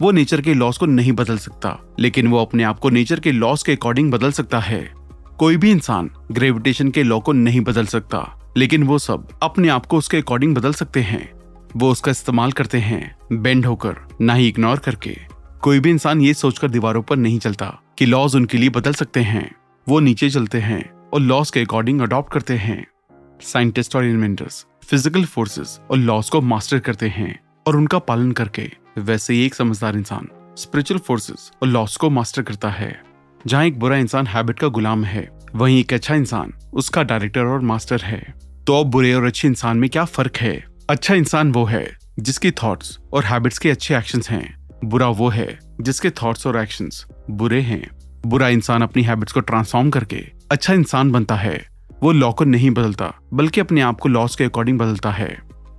वो 0.00 0.10
नेचर 0.10 0.40
के 0.40 0.54
लॉस 0.54 0.78
को 0.78 0.86
नहीं 0.86 1.12
बदल 1.12 1.38
सकता, 1.38 1.94
लेकिन 1.98 2.26
वो 2.26 2.38
अपने 2.38 2.62
आप 2.62 2.78
को 2.78 2.90
नेचर 2.90 3.20
के 3.20 3.32
लॉस 3.32 3.62
के 3.62 3.72
अकॉर्डिंग 3.72 4.12
बदल 4.12 4.32
सकता 4.32 4.58
है। 4.58 4.92
कोई 5.38 5.56
भी 5.56 5.70
इंसान 5.70 6.10
ग्रेविटेशन 6.32 6.90
के 6.90 7.02
लॉ 7.02 7.20
को 7.20 7.32
नहीं 7.32 7.60
बदल 7.60 7.86
सकता। 7.86 8.35
लेकिन 8.56 8.82
वो 8.82 8.98
सब 8.98 9.28
अपने 9.42 9.68
आप 9.68 9.86
को 9.86 9.98
उसके 9.98 10.16
अकॉर्डिंग 10.16 10.54
बदल 10.54 10.72
सकते 10.72 11.00
हैं। 11.02 11.28
वो 11.76 11.90
उसका 11.90 12.10
इस्तेमाल 12.10 12.52
करते 12.52 12.78
हैं 12.78 13.16
बेंड 13.32 13.66
होकर, 13.66 13.96
ना 14.20 14.34
ही 14.34 14.48
इग्नोर 14.48 14.78
करके। 14.78 15.16
कोई 15.62 15.80
भी 15.80 15.90
इंसान 15.90 16.20
ये 16.20 16.34
सोचकर 16.34 16.70
दीवारों 16.70 17.02
पर 17.02 17.16
नहीं 17.16 17.38
चलता 17.38 17.66
कि 17.98 18.06
लॉज 18.06 18.36
उनके 18.36 18.58
लिए 18.58 18.70
बदल 18.70 18.92
सकते 18.92 19.20
हैं। 19.20 19.50
वो 19.86 20.00
नीचे 20.00 20.30
चलते 20.30 20.58
हैं 20.58 20.84
और 21.14 21.20
लॉस 21.20 21.50
के 21.50 21.60
अकॉर्डिंग 21.60 22.00
अडॉप्ट 22.00 22.32
करते 22.32 22.54
हैं। 22.56 22.86
साइंटिस्ट 23.42 23.96
और 23.96 24.04
इन्वेंटर्स 24.04 24.64
फ़िज़िकल 24.84 25.24
फोर्सेस 25.24 25.78
और 25.90 25.96
लॉस 25.96 26.30
को 26.30 26.40
मास्टर 26.40 26.78
करते 26.78 27.08
हैं 27.08 27.38
और 27.66 27.76
उनका 27.76 27.98
पालन 27.98 28.32
करके 28.32 28.70
वैसे 28.98 29.34
ही 29.34 29.44
एक 29.46 29.54
समझदार 29.54 29.96
इंसान 29.96 30.28
स्पिरिचुअल 30.58 31.00
फोर्सेस 31.00 31.50
और 31.62 31.68
लॉस 31.68 31.96
को 31.96 32.10
मास्टर 32.10 32.42
करता 32.42 32.70
है। 32.70 32.94
जहाँ 33.40 33.64
एक 33.64 33.78
बुरा 33.78 33.96
इंसान 33.96 34.26
हैबिट 34.26 34.58
का 34.58 34.68
गुलाम 34.68 35.04
है, 35.04 35.28
वहीं 35.54 35.78
एक 35.80 35.92
अच्छा 35.92 36.14
इंसान 36.14 36.52
उसका 36.72 37.02
डायरेक्टर 37.02 37.44
और 37.44 37.60
मास्टर 37.62 38.00
है। 38.00 38.45
तो 38.66 38.84
बुरे 38.84 39.14
और 39.14 39.24
अच्छे 39.24 39.48
इंसान 39.48 39.78
में 39.78 39.90
क्या 39.90 40.04
फ़र्क 40.04 40.36
है? 40.36 40.64
अच्छा 40.90 41.14
इंसान 41.14 41.52
वो 41.52 41.64
है, 41.64 41.96
जिसकी 42.20 42.50
थॉट्स 42.50 42.98
और 43.12 43.24
हैबिट्स 43.24 43.58
के 43.58 43.70
अच्छे 43.70 43.96
एक्शंस 43.96 44.30
हैं। 44.30 44.68
बुरा 44.84 45.08
वो 45.08 45.28
है, 45.28 45.58
जिसके 45.80 46.10
थॉट्स 46.10 46.46
और 46.46 46.56
एक्शंस 46.58 47.06
बुरे 47.30 47.60
हैं। 47.60 47.90
बुरा 48.26 48.48
इंसान 48.48 48.82
अपनी 48.82 49.02
हैबिट्स 49.02 49.32
को 49.32 49.40
ट्रांसफॉर्म 49.40 49.90
करके 49.90 50.24
अच्छा 50.50 50.74
इंसान 50.74 51.10
बनता 51.10 51.34
है। 51.34 51.68
वो 52.02 52.12
लॉ 52.12 52.32
को 52.32 52.44
नहीं 52.44 52.70
बदलता, 52.70 53.12
बल्कि 53.34 53.60
अपने 53.60 53.80
आप 53.80 54.00
को 54.00 54.08
लॉस 54.08 54.36
के 54.36 54.44
अकॉर्डिंग 54.44 54.78
बदलता 54.78 55.10
है। 55.10 55.38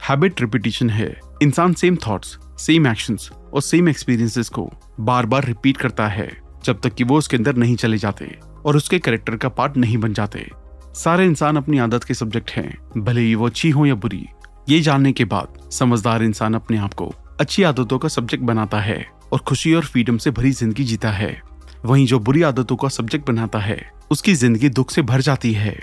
हैबिट 0.10 0.42
रिपीटिशन 0.42 0.90
है। 0.90 1.20
इंसान 1.42 1.74
सेम 1.74 1.98
थॉट्स 2.08 2.38
सेम 2.60 2.88
एक्शंस 2.88 3.30
और 3.54 3.62
सेम 3.62 3.90
एक्सपीरियंसेस 3.90 4.50
को 4.50 4.72
बार 5.00 5.26
बार 5.26 5.46
रिपीट 5.46 5.78
करता 5.78 6.08
है, 6.08 6.30
जब 6.66 6.80
तक 6.82 6.94
कि 6.94 7.04
वो 7.04 7.18
उसके 7.18 7.38
अंदर 7.38 7.56
नहीं 7.56 7.76
चले 7.76 7.98
जाते 7.98 8.40
और 8.66 8.78
उसके 8.78 9.00
करेक्टर 9.00 9.36
का 9.36 9.50
पार्ट 9.50 9.78
नहीं 9.78 9.98
बन 9.98 10.14
जाते। 10.14 10.50
सारे 10.98 11.26
इंसान 11.26 11.58
अपनी 11.58 11.78
आदत 11.78 12.04
के 12.04 12.14
सब्जेक्ट 12.14 12.52
हैं, 12.52 12.78
भले 12.98 13.22
ही 13.22 13.34
वो 13.36 13.46
अच्छी 13.46 13.70
हो 13.70 13.86
या 13.86 13.96
बुरी। 13.96 14.26
ये 14.70 14.80
जानने 14.82 15.12
के 15.12 15.26
बाद, 15.26 15.70
समझदार 15.72 16.24
इंसान 16.24 16.54
अपने 16.54 16.78
आप 16.78 16.94
को 16.94 17.14
अच्छी 17.40 17.64
आदतों 17.64 17.98
का 18.00 18.08
सब्जेक्ट 18.08 18.44
बनाता 18.44 18.80
है 18.80 19.06
और 19.34 19.40
खुशी 19.40 19.74
और 19.74 19.86
फ्रीडम 19.86 20.18
से 20.18 20.32
भरी 20.32 20.52
ज़िंदगी 20.52 20.84
जीता 20.84 21.12
है। 21.12 21.42
वहीं 21.86 22.06
जो 22.06 22.20
बुरी 22.20 22.42
आदतों 22.42 22.76
का 22.76 22.88
सब्जेक्ट 22.88 23.28
बनाता 23.28 23.60
है, 23.60 23.80
उसकी 24.12 24.34
ज़िंदगी 24.34 24.70
दुख 24.70 24.92
से 24.92 25.02
भर 25.02 25.22
जाती 25.22 25.54
है। 25.54 25.78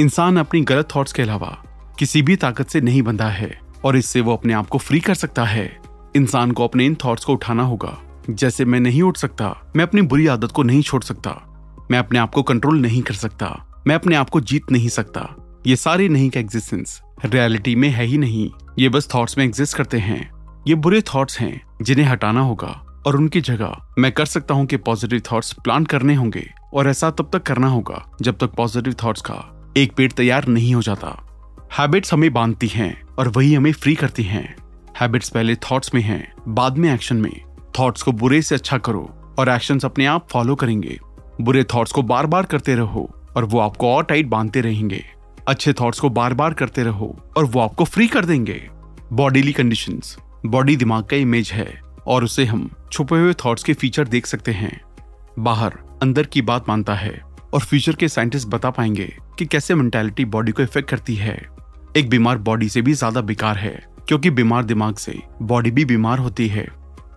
इंसान 0.00 0.36
अपनी 0.36 0.60
गलत 0.62 0.88
थॉट्स 0.96 1.12
के 1.12 1.22
अलावा 1.22 1.56
किसी 1.98 2.22
भी 2.22 2.36
ताकत 2.36 2.68
से 2.68 2.80
नहीं 2.80 3.02
बंधा 3.02 3.28
है 3.28 3.50
और 3.84 3.96
इससे 3.96 4.20
वो 4.20 4.32
अपने 4.32 4.52
आप 4.52 4.68
को 4.68 4.78
फ्री 4.78 5.00
कर 5.00 5.14
सकता 5.14 5.44
है। 5.44 5.80
इंसान 6.16 6.52
को 6.52 6.64
अपने 6.64 6.86
इन 6.86 6.96
थॉट्स 7.04 7.24
को 7.24 7.32
उठाना 7.32 7.62
होगा। 7.62 7.96
जैसे 8.30 8.64
मैं 8.64 8.80
नहीं 8.80 9.02
उठ 9.02 9.16
सकता, 9.16 9.56
मैं 9.76 9.84
अपनी 9.84 10.02
बुरी 10.02 10.26
आदत 10.26 10.52
को 10.52 10.62
नहीं 10.62 10.82
छोड़ 10.82 11.02
सकता। 11.02 11.40
मैं 11.90 11.98
अपने 11.98 12.18
आप 12.18 12.34
को 12.34 12.42
कंट्रोल 12.42 12.80
नहीं 12.80 13.02
कर 13.02 13.14
सकता। 13.14 13.66
मैं 13.86 13.94
अपने 13.94 14.16
आप 14.16 14.30
को 14.30 14.40
जीत 14.40 14.70
नहीं 14.72 14.88
सकता। 14.88 15.28
ये 15.66 15.76
सारे 15.76 16.08
नहीं 16.08 16.28
का 16.30 16.40
एग्जिस्टेंस 16.40 17.00
रियलिटी 17.24 17.74
में 17.74 17.88
है 17.88 18.04
ही 18.04 18.18
नहीं। 18.18 18.50
ये 18.78 18.88
बस 18.88 19.08
थॉट्स 19.14 19.38
में 19.38 19.44
एग्जिस्ट 19.44 19.76
करते 19.76 19.98
हैं। 19.98 20.20
ये 20.68 20.74
बुरे 20.74 21.00
थॉट्स 21.00 21.38
हैं, 21.40 21.60
जिन्हें 21.82 22.06
हटाना 22.06 22.40
होगा 22.40 23.02
और 23.06 23.16
उनकी 23.16 23.40
जगह 23.40 23.76
मैं 23.98 24.12
कर 24.12 24.26
सकता 24.26 24.54
हूँ 24.54 24.66
कि 24.66 24.76
पॉजिटिव 24.76 25.22
थॉट्स 25.32 25.52
प्लान 25.52 25.84
करने 25.84 26.14
होंगे 26.14 26.46
और 26.74 26.88
ऐसा 26.88 27.10
तब 27.10 27.30
तक 27.32 27.42
करना 27.42 27.68
होगा 27.68 28.04
जब 28.22 28.38
तक 28.38 28.50
पॉजिटिव 28.50 28.94
थॉट्स 29.04 29.20
का 29.20 29.72
एक 29.76 29.92
पेड़ 29.92 30.10
तैयार 30.12 30.48
नहीं 30.48 30.74
हो 30.74 30.82
जाता। 30.82 31.16
हैबिट्स 31.78 32.12
हमें 32.12 32.32
बांधती 32.32 32.66
हैं 32.66 33.02
और 33.18 33.28
वही 33.28 33.54
हमें 33.54 33.72
फ्री 33.72 33.94
करती 33.94 34.22
हैं। 34.22 34.56
हैबिट्स 35.00 35.28
पहले 35.28 35.54
थॉट्स 35.54 35.94
में 35.94 36.02
हैं, 36.02 36.32
बाद 36.48 36.78
में 36.78 36.92
एक्शन 36.94 37.16
में। 37.16 37.40
थॉट्स 37.78 38.02
को 38.02 38.12
बुरे 38.12 38.42
से 38.42 38.54
अच्छा 38.54 38.78
करो 38.78 39.08
और 39.38 39.48
एक्शंस 39.48 39.84
अपने 39.84 40.06
आप 40.06 40.26
फॉलो 40.30 40.54
करेंगे। 40.54 40.98
बुरे 41.40 41.64
थॉट्स 41.64 41.92
को 41.92 42.02
बार 42.02 42.26
बार 42.26 42.46
करते 42.46 42.74
रहो। 42.74 43.08
और 43.40 43.46
वो 43.46 43.58
आपको 43.58 43.88
और 43.88 44.04
टाइट 44.04 44.26
बांधते 44.26 44.60
रहेंगे। 44.60 45.02
अच्छे 45.48 45.72
थॉट्स 45.72 46.00
को 46.00 46.08
बार 46.10 46.34
बार 46.34 46.54
करते 46.54 46.82
रहो 46.82 47.06
और 47.36 47.44
वो 47.44 47.60
आपको 47.60 47.84
फ्री 47.84 48.06
कर 48.08 48.24
देंगे। 48.24 48.60
बॉडीली 49.12 49.52
कंडीशन 49.52 50.00
बॉडी 50.46 50.76
दिमाग 50.76 51.04
का 51.04 51.16
इमेज 51.16 51.52
है 51.52 51.80
और 52.06 52.24
उसे 52.24 52.44
हम 52.44 52.68
छुपे 52.92 53.16
हुए 53.16 53.34
थॉट्स 53.44 53.64
के 53.64 53.74
फीचर 53.74 54.08
देख 54.08 54.26
सकते 54.26 54.52
हैं। 54.52 54.80
बाहर, 55.38 55.78
अंदर 56.02 56.26
की 56.26 56.42
बात 56.42 56.68
मानता 56.68 56.94
है 56.94 57.20
और 57.54 57.60
फ्यूचर 57.60 57.96
के 57.96 58.08
साइंटिस्ट 58.08 58.48
बता 58.48 58.70
पाएँगे 58.70 59.12
कि 59.38 59.46
कैसे 59.46 59.74
मेंटालिटी 59.74 60.24
बॉडी 60.26 60.52
को 60.52 60.62
इफ़ेक्ट 60.62 60.90
करती 60.90 61.14
है। 61.14 61.36
एक 61.96 62.10
बीमार 62.10 62.38
बॉडी 62.40 62.68
से 62.68 62.82
भी 62.82 62.92
ज़्यादा 62.92 63.20
बेकार 63.22 63.56
है, 63.56 63.74
क्योंकि 64.08 64.30
बीमार 64.30 64.64
दिमाग 64.64 64.94
से 64.96 65.18
बॉडी 65.42 65.70
भी 65.70 65.84
बीमार 65.84 66.18
होती 66.18 66.48
है। 66.48 66.68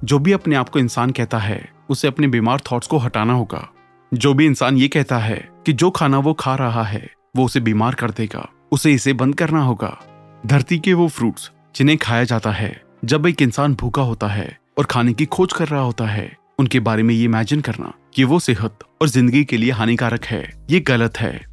जो 0.03 0.19
भी 0.19 0.31
अपने 0.31 0.55
आप 0.55 0.69
को 0.69 0.79
इंसान 0.79 1.11
कहता 1.11 1.37
है, 1.37 1.63
उसे 1.89 2.07
अपने 2.07 2.27
बीमार 2.27 2.61
थॉट्स 2.71 2.87
को 2.87 2.97
हटाना 2.97 3.33
होगा। 3.33 3.67
जो 4.13 4.33
भी 4.33 4.45
इंसान 4.45 4.77
ये 4.77 4.87
कहता 4.87 5.17
है 5.17 5.37
कि 5.65 5.73
जो 5.73 5.89
खाना 5.89 6.17
वो 6.19 6.33
खा 6.33 6.55
रहा 6.55 6.83
है, 6.83 7.09
वो 7.35 7.45
उसे 7.45 7.59
बीमार 7.59 7.95
कर 7.95 8.11
देगा। 8.11 8.49
उसे 8.71 8.91
इसे 8.91 9.13
बंद 9.13 9.35
करना 9.35 9.61
होगा। 9.63 9.97
धरती 10.45 10.77
के 10.79 10.93
वो 10.93 11.07
फ्रूट्स 11.07 11.51
जिन्हें 11.75 11.97
खाया 11.97 12.23
जाता 12.23 12.51
है, 12.51 12.81
जब 13.05 13.25
एक 13.27 13.41
इंसान 13.41 13.75
भूखा 13.75 14.01
होता 14.01 14.27
है 14.27 14.57
और 14.77 14.85
खाने 14.85 15.13
की 15.13 15.25
खोज 15.25 15.53
कर 15.53 15.67
रहा 15.67 15.81
होता 15.81 16.05
है, 16.05 16.37
उनके 16.59 16.79
बारे 16.79 17.03
में 17.03 17.15
ये 17.15 17.23
इमेजिन 17.23 17.61
करना 17.61 17.93
कि 18.15 18.23
वो 18.23 18.39
सेहत 18.39 18.79
और 19.01 19.09
ज़िंदगी 19.09 19.43
के 19.45 19.57
लिए 19.57 19.71
हानिकारक 19.71 20.25
है। 20.25 20.43
ये 20.69 20.79
गलत 20.79 21.17
है। 21.17 21.45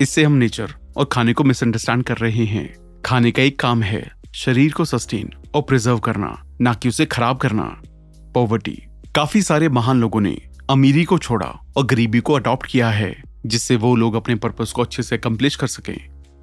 इससे 0.00 0.24
हम 0.24 0.32
नेचर 0.32 0.74
और 0.96 1.04
खाने 1.04 1.32
को 1.32 1.44
मिसअंडरस्टैंड 1.44 2.04
कर 2.04 2.16
रहे 2.16 2.44
हैं। 2.44 2.74
खाने 3.06 3.30
का 3.30 3.42
एक 3.42 3.60
काम 3.60 3.82
है, 3.82 4.04
शरीर 4.34 4.72
को 4.72 4.84
सस्टेन 4.84 5.30
और 5.54 5.62
प्रिजर्व 5.62 5.98
करना, 5.98 6.36
ना 6.60 6.74
कि 6.74 6.88
उसे 6.88 7.06
खराब 7.06 7.38
करना। 7.38 7.82
पॉवर्टी 8.34 8.82
काफ़ी 9.16 9.42
सारे 9.42 9.68
महान 9.68 10.00
लोगों 10.00 10.20
ने 10.20 10.38
अमीरी 10.70 11.04
को 11.04 11.18
छोड़ा 11.18 11.46
और 11.76 11.84
गरीबी 11.86 12.20
को 12.20 12.32
अडॉप्ट 12.32 12.66
किया 12.66 12.88
है, 12.90 13.22
जिससे 13.46 13.76
वो 13.76 13.94
लोग 13.96 14.14
अपने 14.14 14.34
पर्पज 14.34 14.72
को 14.72 14.82
अच्छे 14.82 15.02
से 15.02 15.18
कंप्लीट 15.18 15.54
कर 15.54 15.66
सके। 15.66 15.92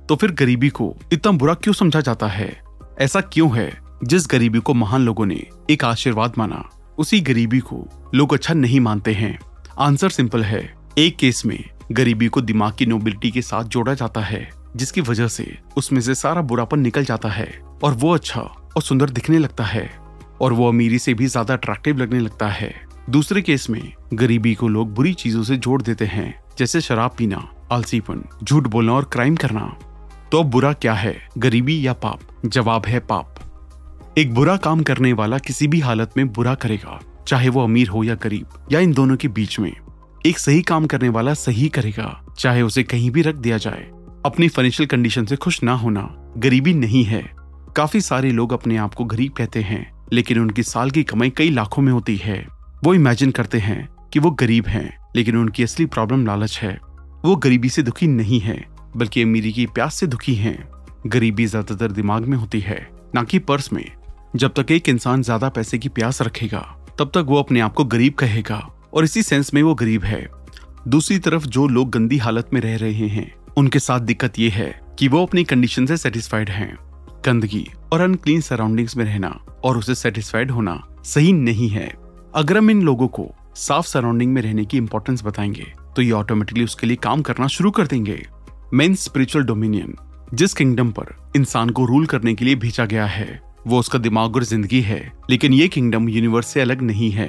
तो 0.05 0.15
फिर 0.15 0.31
गरीबी 0.31 0.69
को 0.69 0.95
इतना 1.13 1.31
बुरा 1.31 1.53
क्यों 1.53 1.73
समझा 1.73 2.01
जाता 2.01 2.27
है? 2.27 2.61
ऐसा 2.99 3.21
क्यों 3.21 3.57
है? 3.57 3.71
जिस 4.03 4.27
गरीबी 4.27 4.59
को 4.59 4.73
महान 4.73 5.01
लोगों 5.01 5.25
ने 5.25 5.47
एक 5.69 5.83
आशीर्वाद 5.85 6.33
माना, 6.37 6.63
उसी 6.97 7.19
गरीबी 7.21 7.59
को 7.59 7.87
लोग 8.15 8.33
अच्छा 8.33 8.53
नहीं 8.53 8.79
मानते 8.79 9.13
हैं। 9.13 9.37
आंसर 9.79 10.09
सिंपल 10.09 10.43
है। 10.43 10.61
एक 10.97 11.17
केस 11.17 11.45
में 11.45 11.63
गरीबी 11.91 12.27
को 12.27 12.41
दिमाग 12.41 12.73
की 12.73 12.85
नोबिलिटी 12.85 13.31
के 13.31 13.41
साथ 13.41 13.63
जोड़ा 13.63 13.93
जाता 13.93 14.21
है, 14.21 14.49
जिसकी 14.75 15.01
वजह 15.01 15.27
से 15.27 15.57
उसमें 15.77 16.01
से 16.01 16.15
सारा 16.15 16.41
बुरापन 16.41 16.79
निकल 16.79 17.05
जाता 17.05 17.29
है 17.29 17.51
और 17.83 17.93
वो 17.93 18.13
अच्छा 18.13 18.41
और 18.41 18.81
सुंदर 18.81 19.09
दिखने 19.09 19.39
लगता 19.39 19.63
है 19.63 19.89
और 20.41 20.53
वो 20.53 20.69
अमीरी 20.69 20.99
से 20.99 21.13
भी 21.13 21.27
ज़्यादा 21.27 21.53
अट्रैक्टिव 21.53 21.97
लगने 21.97 22.19
लगता 22.19 22.47
है। 22.47 22.92
दूसरे 23.09 23.41
केस 23.41 23.69
में, 23.69 23.93
गरीबी 24.13 24.55
को 24.55 24.67
लोग 24.67 24.93
बुरी 24.93 25.13
चीज़ों 25.13 25.43
से 25.43 25.57
जोड़ 25.57 25.81
देते 25.81 26.05
हैं, 26.05 26.43
जैसे 26.59 26.81
शराब 26.81 27.11
पीना, 27.17 27.51
आलसीपन, 27.71 28.23
झूठ 28.43 28.67
बोलना 28.67 28.93
और 28.93 29.03
क्राइम 29.03 29.35
करना। 29.35 29.77
तो 30.31 30.43
बुरा 30.43 30.73
क्या 30.73 30.93
है, 30.93 31.29
गरीबी 31.37 31.87
या 31.87 31.93
पाप? 31.93 32.19
जवाब 32.45 32.85
है 32.85 32.99
पाप। 32.99 33.35
एक 34.17 34.33
बुरा 34.33 34.57
काम 34.57 34.83
करने 34.83 35.13
वाला 35.13 35.37
किसी 35.37 35.67
भी 35.67 35.79
हालत 35.79 36.11
में 36.17 36.33
बुरा 36.33 36.55
करेगा, 36.55 37.01
चाहे 37.27 37.49
वो 37.49 37.63
अमीर 37.63 37.87
हो 37.87 38.03
या 38.03 38.15
गरीब, 38.15 38.45
या 38.71 38.79
इन 38.79 38.93
दोनों 38.93 39.15
के 39.15 39.27
बीच 39.27 39.59
में। 39.59 39.73
एक 40.25 40.39
सही 40.39 40.61
काम 40.61 40.85
करने 40.85 41.09
वाला 41.09 41.33
सही 41.33 41.69
करेगा, 41.69 42.25
चाहे 42.37 42.61
उसे 42.61 42.83
कहीं 42.83 43.11
भी 43.11 43.21
रख 43.21 43.35
दिया 43.35 43.57
जाए। 43.57 43.91
अपनी 44.25 44.47
फाइनेंशियल 44.47 44.87
कंडीशन 44.87 45.25
से 45.25 45.35
खुश 45.35 45.63
ना 45.63 45.73
होना, 45.73 46.33
गरीबी 46.37 46.73
नहीं 46.73 47.03
है। 47.03 47.31
काफ़ी 47.75 48.01
सारे 48.01 48.31
लोग 48.31 48.53
अपने 48.53 48.77
आप 48.77 48.93
को 48.93 49.05
गरीब 49.05 49.31
कहते 49.31 49.61
हैं, 49.61 49.93
लेकिन 50.13 50.39
उनकी 50.39 50.63
साल 50.63 50.91
की 50.91 51.03
कमाई 51.03 51.29
कई 51.29 51.49
लाखों 51.49 51.81
में 51.81 51.93
होती 51.93 52.15
है। 52.15 52.62
वो 52.83 52.93
इमेजिन 52.93 53.31
करते 53.31 53.57
हैं 53.57 53.89
कि 54.13 54.19
वो 54.19 54.31
गरीब 54.31 54.67
हैं, 54.67 54.97
लेकिन 55.15 55.37
उनकी 55.37 55.63
असली 55.63 55.85
प्रॉब्लम 55.85 56.25
लालच 56.25 56.59
है। 56.61 56.79
वो 57.25 57.35
गरीबी 57.35 57.69
से 57.69 57.83
दुखी 57.83 58.07
नहीं 58.07 58.39
है, 58.39 58.65
बल्कि 58.97 59.21
अमीरी 59.21 59.51
की 59.53 59.65
प्यास 59.65 59.95
से 59.95 60.07
दुखी 60.07 60.35
हैं। 60.35 60.69
गरीबी 61.07 61.45
ज़्यादातर 61.45 61.91
दिमाग 61.91 62.25
में 62.25 62.37
होती 62.37 62.59
है, 62.59 62.89
ना 63.15 63.23
कि 63.23 63.39
पर्स 63.39 63.73
में। 63.73 63.85
जब 64.35 64.53
तक 64.53 64.71
एक 64.71 64.89
इंसान 64.89 65.21
ज़्यादा 65.21 65.49
पैसे 65.49 65.77
की 65.77 65.89
प्यास 65.89 66.21
रखेगा, 66.21 66.59
तब 66.99 67.11
तक 67.15 67.25
वो 67.27 67.39
अपने 67.39 67.59
आप 67.59 67.73
को 67.73 67.85
गरीब 67.85 68.13
कहेगा, 68.13 68.71
और 68.93 69.03
इसी 69.03 69.23
सेंस 69.23 69.53
में 69.53 69.63
वो 69.63 69.75
गरीब 69.75 70.03
है। 70.03 70.27
दूसरी 70.87 71.19
तरफ़ 71.19 71.45
जो 71.45 71.67
लोग 71.67 71.89
गंदी 71.89 72.17
हालत 72.17 72.49
में 72.53 72.61
रह 72.61 72.77
रहे 72.77 73.07
हैं, 73.07 73.33
उनके 73.57 73.79
साथ 73.79 73.99
दिक्कत 73.99 74.39
ये 74.39 74.49
है 74.49 74.81
कि 74.99 75.07
वो 75.07 75.25
अपनी 75.25 75.43
कंडीशन 75.43 75.85
से 75.85 75.97
सेटिस्फाइड 75.97 76.49
हैं। 76.49 76.77
गंदगी 77.25 77.67
और 77.93 78.01
अनक्लीन 78.01 78.41
सराउंडिंग्स 78.41 78.97
में 78.97 79.05
रहना 79.05 79.39
और 79.63 79.77
उसे 79.77 79.95
सेटिस्फाइड 79.95 80.51
होना 80.51 80.81
सही 81.03 81.33
नहीं 81.33 81.69
है। 81.69 82.02
अगर 82.35 82.57
हम 82.57 82.69
इन 82.71 82.81
लोगों 82.81 83.07
को 83.07 83.25
साफ़ 83.55 83.85
सराउंडिंग 83.87 84.31
में 84.33 84.41
रहने 84.41 84.63
की 84.65 84.77
इंपॉर्टेंस 84.77 85.23
बताएँगे 85.23 85.65
तो 85.95 86.01
ये 86.01 86.11
ऑटोमेटिकली 86.11 86.63
उसके 86.63 86.87
लिए 86.87 86.95
काम 86.95 87.21
करना 87.21 87.47
शुरू 87.47 87.71
कर 87.71 87.87
देंगे। 87.87 88.25
मेन 88.73 88.95
स्पिरिचुअल 88.95 89.45
डोमिनियन 89.45 89.93
जिस 90.33 90.53
किंगडम 90.53 90.91
पर 90.91 91.13
इंसान 91.35 91.69
को 91.69 91.85
रूल 91.85 92.05
करने 92.05 92.33
के 92.33 92.45
लिए 92.45 92.55
भेजा 92.55 92.85
गया 92.85 93.05
है, 93.05 93.41
वो 93.67 93.79
उसका 93.79 93.99
दिमाग 93.99 94.35
और 94.35 94.43
ज़िंदगी 94.43 94.79
है, 94.81 95.11
लेकिन 95.29 95.53
ये 95.53 95.67
किंगडम 95.67 96.07
यूनिवर्स 96.09 96.47
से 96.47 96.61
अलग 96.61 96.81
नहीं 96.81 97.09
है। 97.11 97.27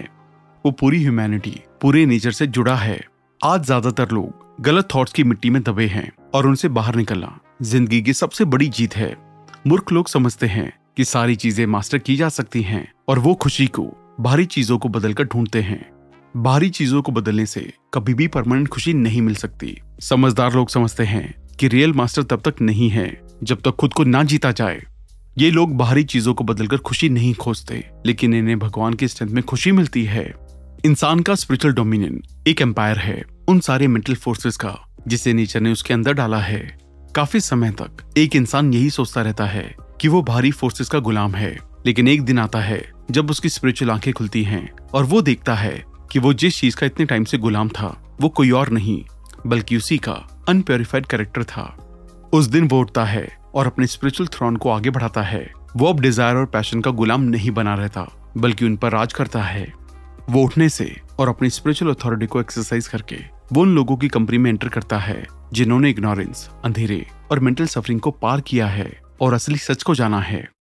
वो 0.64 0.70
पूरी 0.72 1.00
ह्यूमैनिटी 1.00 1.60
पूरे 1.82 2.04
नेचर 2.06 2.32
से 2.32 2.46
जुड़ा 2.46 2.74
है। 2.74 2.98
आज 3.40 3.64
ज़्यादातर 3.64 4.10
लोग 4.10 4.62
गलत 4.62 4.88
थॉट्स 4.94 5.12
की 5.12 5.24
मिट्टी 5.24 5.50
में 5.50 5.62
दबे 5.62 5.86
हैं 5.86 6.10
और 6.34 6.46
उनसे 6.46 6.68
बाहर 6.70 6.96
निकलना 6.96 7.38
ज़िंदगी 7.62 8.00
की 8.02 8.12
सबसे 8.12 8.44
बड़ी 8.46 8.68
जीत 8.68 8.96
है। 8.96 9.14
मूर्ख 9.66 9.92
लोग 9.92 10.08
समझते 10.08 10.46
हैं 10.46 10.72
कि 10.96 11.04
सारी 11.04 11.36
चीज़ें 11.36 11.66
मास्टर 11.66 11.98
की 11.98 12.16
जा 12.16 12.28
सकती 12.28 12.62
हैं 12.62 12.86
और 13.08 13.18
वो 13.18 13.34
खुशी 13.34 13.66
को 13.68 13.86
भारी 14.20 14.44
चीज़ों 14.44 14.78
को 14.78 14.88
बदलकर 14.88 15.24
ढूंढते 15.24 15.60
हैं। 15.62 15.90
बाहरी 16.36 16.70
चीज़ों 16.70 17.02
को 17.02 17.12
बदलने 17.12 17.46
से 17.46 17.72
कभी 17.94 18.14
भी 18.14 18.26
परमानेंट 18.28 18.68
खुशी 18.68 18.92
नहीं 18.94 19.22
मिल 19.22 19.34
सकती। 19.34 19.80
समझदार 20.00 20.54
लोग 20.54 20.68
समझते 20.68 21.04
हैं 21.04 21.34
कि 21.60 21.68
रियल 21.68 21.92
मास्टर 21.92 22.22
तब 22.22 22.40
तक 22.40 22.60
नहीं 22.60 22.90
है 22.90 23.22
जब 23.42 23.60
तक 23.60 23.70
खुद 23.70 23.92
को 23.92 24.04
ना 24.04 24.22
जीता 24.22 24.52
जाए। 24.52 24.82
ये 25.38 25.50
लोग 25.50 25.76
बाहरी 25.76 26.04
चीज़ों 26.04 26.34
को 26.34 26.44
बदलकर 26.44 26.76
खुशी 26.76 27.08
नहीं 27.08 27.34
खोजते, 27.34 27.90
लेकिन 28.06 28.34
इन्हें 28.34 28.58
भगवान 28.58 28.94
की 28.94 29.08
स्ट्रेंथ 29.08 29.30
में 29.30 29.44
खुशी 29.44 29.72
मिलती 29.72 30.04
है। 30.04 30.34
इंसान 30.84 31.20
का 31.20 31.34
स्पिरिचुअल 31.34 31.74
डोमिनियन 31.74 32.22
एक 32.46 32.62
एम्पायर 32.62 32.98
है, 32.98 33.22
उन 33.48 33.60
सारे 33.60 33.86
मेंटल 33.86 34.14
फोर्सेस 34.14 34.56
का, 34.56 34.78
जिसे 35.08 35.32
नेचर 35.32 35.60
ने 35.60 35.72
उसके 35.72 35.94
अंदर 35.94 36.12
डाला 36.12 36.38
है। 36.38 36.78
काफ़ी 37.16 37.40
समय 37.40 37.70
तक 37.70 38.12
एक 38.16 38.36
इंसान 38.36 38.74
यही 38.74 38.90
सोचता 38.90 39.22
रहता 39.22 39.46
है 39.46 39.74
कि 40.00 40.08
वो 40.08 40.22
भारी 40.22 40.50
फोर्सेस 40.50 40.88
का 40.88 40.98
गुलाम 40.98 41.34
है, 41.34 41.58
लेकिन 41.86 42.08
एक 42.08 42.22
दिन 42.22 42.38
आता 42.38 42.60
है 42.60 42.93
जब 43.10 43.30
उसकी 43.30 43.48
स्पिरिचुअल 43.48 43.90
आँखें 43.90 44.12
खुलती 44.14 44.42
हैं 44.42 44.70
और 44.94 45.04
वो 45.04 45.22
देखता 45.22 45.54
है 45.54 45.84
कि 46.12 46.18
वो 46.18 46.32
जिस 46.32 46.60
चीज़ 46.60 46.76
का 46.76 46.86
इतने 46.86 47.06
टाइम 47.06 47.24
से 47.24 47.38
गुलाम 47.38 47.68
था, 47.68 48.16
वो 48.20 48.28
कोई 48.28 48.50
और 48.50 48.68
नहीं, 48.68 49.04
बल्कि 49.46 49.76
उसी 49.76 49.98
का 49.98 50.12
अनप्योरिफाइड 50.48 51.06
कैरेक्टर 51.06 51.44
था। 51.44 51.64
उस 52.32 52.46
दिन 52.46 52.68
वो 52.68 52.80
उठता 52.80 53.04
है 53.04 53.26
और 53.54 53.66
अपने 53.66 53.86
स्पिरिचुअल 53.86 54.28
थ्रोन 54.28 54.56
को 54.56 54.70
आगे 54.70 54.90
बढ़ाता 54.90 55.22
है। 55.22 55.52
वो 55.76 55.86
अब 55.86 56.00
डिज़ायर 56.00 56.36
और 56.36 56.46
पैशन 56.46 56.80
का 56.80 56.90
गुलाम 56.90 57.20
नहीं 57.20 57.50
बना 57.50 57.74
रहता, 57.74 58.06
बल्कि 58.36 58.64
उन 58.64 58.76
पर 58.76 58.92
राज 58.92 59.12
करता 59.12 59.42
है। 59.42 59.72
वो 60.30 60.42
उठने 60.42 60.68
से 60.68 61.00
और 61.18 61.28
अपनी 61.28 61.50
स्पिरिचुअल 61.50 61.94
अथॉरिटी 61.94 62.26
को 62.26 62.40
एक्सरसाइज 62.40 62.88
करके 62.88 63.16
वो 63.52 63.62
उन 63.62 63.74
लोगों 63.74 63.96
की 63.96 64.08
कंपनी 64.08 64.38
में 64.38 64.50
एंटर 64.50 64.68
करता 64.68 64.98
है, 64.98 65.26
जिन्होंने 65.52 65.90
इग्नोरेंस 65.90 66.48
अंधेरे 66.64 67.06
और 67.30 67.40
मेंटल 67.40 67.66
सफरिंग 67.66 68.00
को 68.00 68.10
पार 68.10 68.40
किया 68.40 68.66
है 68.66 69.00
और 69.20 69.34
असली 69.34 69.56
सच 69.56 69.82
को 69.82 69.94
जाना 69.94 70.20
है। 70.20 70.53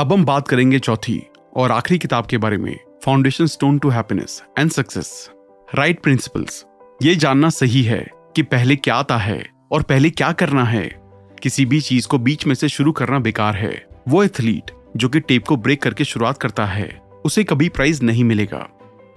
अब 0.00 0.12
हम 0.12 0.24
बात 0.24 0.48
करेंगे 0.48 0.78
चौथी 0.78 1.22
और 1.56 1.72
आखिरी 1.72 1.98
किताब 1.98 2.26
के 2.26 2.38
बारे 2.38 2.56
में 2.56 2.78
foundation 3.04 3.46
stone 3.46 3.78
to 3.78 3.88
happiness 3.88 4.42
and 4.58 4.70
success 4.70 5.30
right 5.74 6.00
principles 6.00 6.64
ये 7.02 7.14
जानना 7.16 7.50
सही 7.50 7.82
है 7.82 8.10
कि 8.36 8.42
पहले 8.42 8.76
क्या 8.76 8.94
आता 8.94 9.16
है 9.16 9.50
और 9.72 9.82
पहले 9.82 10.10
क्या 10.10 10.32
करना 10.32 10.64
है। 10.64 10.84
किसी 11.42 11.66
भी 11.66 11.80
चीज़ 11.80 12.06
को 12.08 12.18
बीच 12.18 12.46
में 12.46 12.54
से 12.54 12.68
शुरू 12.68 12.92
करना 12.92 13.18
बेकार 13.18 13.54
है। 13.54 13.86
वो 14.08 14.22
एथलीट 14.24 14.70
जो 14.96 15.08
कि 15.08 15.20
टेप 15.20 15.46
को 15.46 15.56
ब्रेक 15.56 15.82
करके 15.82 16.04
शुरुआत 16.04 16.38
करता 16.38 16.66
है, 16.66 17.02
उसे 17.24 17.44
कभी 17.44 17.68
प्राइज 17.68 18.02
नहीं 18.02 18.24
मिलेगा। 18.24 18.68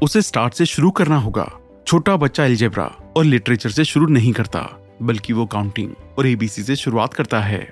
उसे 0.04 0.22
स्टार्ट 0.22 0.54
से 0.54 0.66
शुरू 0.66 0.92
करना 0.92 1.18
होगा। 1.18 1.50
छोटा 1.88 2.16
बच्चा 2.16 2.46
एल्जेब्रा 2.46 3.14
और 3.18 3.24
लिटरेचर 3.24 3.70
से 3.70 3.86
शुरू 3.86 4.06
नहीं 4.06 4.34
करता, 4.34 4.68
बल्कि 5.02 5.34
वो 5.34 5.46
काउंटिंग 5.46 5.94
और 6.20 6.28
एबीसी 6.28 6.64
से 6.64 6.76
शुरुआत 6.76 7.14
करता 7.14 7.42
है। 7.42 7.64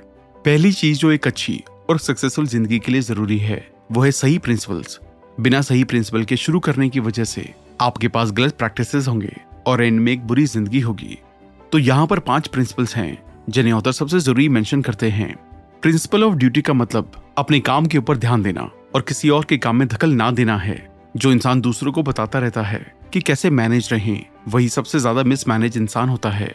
पहली 0.45 0.71
चीज़ 0.71 0.97
जो 0.97 1.11
एक 1.11 1.27
अच्छी 1.27 1.63
और 1.89 1.97
सक्सेसफुल 1.97 2.47
ज़िंदगी 2.47 2.79
के 2.79 2.91
लिए 2.91 3.01
ज़रूरी 3.01 3.37
है। 3.39 3.65
वो 3.91 4.01
है 4.01 4.11
सही 4.11 4.37
प्रिंसिपल्स 4.37 4.99
बिना 5.39 5.61
सही 5.61 5.83
प्रिंसिपल 5.83 6.23
के 6.23 6.35
शुरू 6.37 6.59
करने 6.59 6.89
की 6.89 6.99
वजह 6.99 7.23
से 7.23 7.53
आपके 7.81 8.07
पास 8.07 8.31
गलत 8.31 8.57
प्रैक्टिसेस 8.57 9.07
होंगे 9.07 9.35
और 9.67 9.83
एंड 9.83 9.99
में 9.99 10.11
एक 10.11 10.27
बुरी 10.27 10.45
ज़िंदगी 10.45 10.79
होगी। 10.79 11.17
तो 11.71 11.77
यहाँ 11.77 12.07
पर 12.07 12.19
पाँच 12.19 12.47
प्रिंसिपल्स 12.47 12.95
हैं, 12.95 13.17
जिन्हें 13.49 13.73
ऑथर 13.73 13.91
सबसे 13.91 14.19
ज़रूरी 14.19 14.47
मेंशन 14.49 14.81
करते 14.81 15.09
हैं। 15.09 15.35
प्रिंसिपल 15.81 16.23
ऑफ़ 16.23 16.35
ड्यूटी 16.35 16.61
का 16.61 16.73
मतलब 16.73 17.11
अपने 17.37 17.59
काम 17.61 17.85
के 17.85 17.97
ऊपर 17.97 18.17
ध्यान 18.17 18.43
देना 18.43 18.69
और 18.95 19.01
किसी 19.01 19.29
और 19.29 19.45
के 19.45 19.57
काम 19.57 19.75
में 19.75 19.87
दखल 19.87 20.13
ना 20.13 20.29
देना 20.31 20.57
है, 20.57 20.77
जो 21.17 21.31
इंसान 21.31 21.61
दूसरों 21.61 21.91
को 21.91 22.03
बताता 22.03 22.39
रहता 22.39 22.61
है 22.61 22.85
कि 23.13 23.21
कैसे 23.21 23.49
मैनेज 23.49 23.89
रहें, 23.93 24.25
वही 24.47 24.69
सबसे 24.69 24.99
ज़्यादा 24.99 25.23
मिसमैनेज 25.23 25.77
इंसान 25.77 26.09
होता 26.09 26.29
है। 26.29 26.53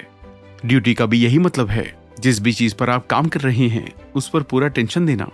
ड्यूटी 0.66 0.94
का 0.94 1.07
भी 1.07 1.18
यही 1.18 1.38
मतलब 1.38 1.68
है 1.68 1.92
जिस 2.20 2.40
भी 2.40 2.53
चीज़ 2.53 2.74
पर 2.74 2.90
आप 2.90 3.07
काम 3.07 3.29
कर 3.29 3.40
रहे 3.40 3.68
हैं, 3.68 3.88
उस 4.14 4.29
पर 4.29 4.42
पूरा 4.42 4.68
टेंशन 4.68 5.07
देना। 5.07 5.31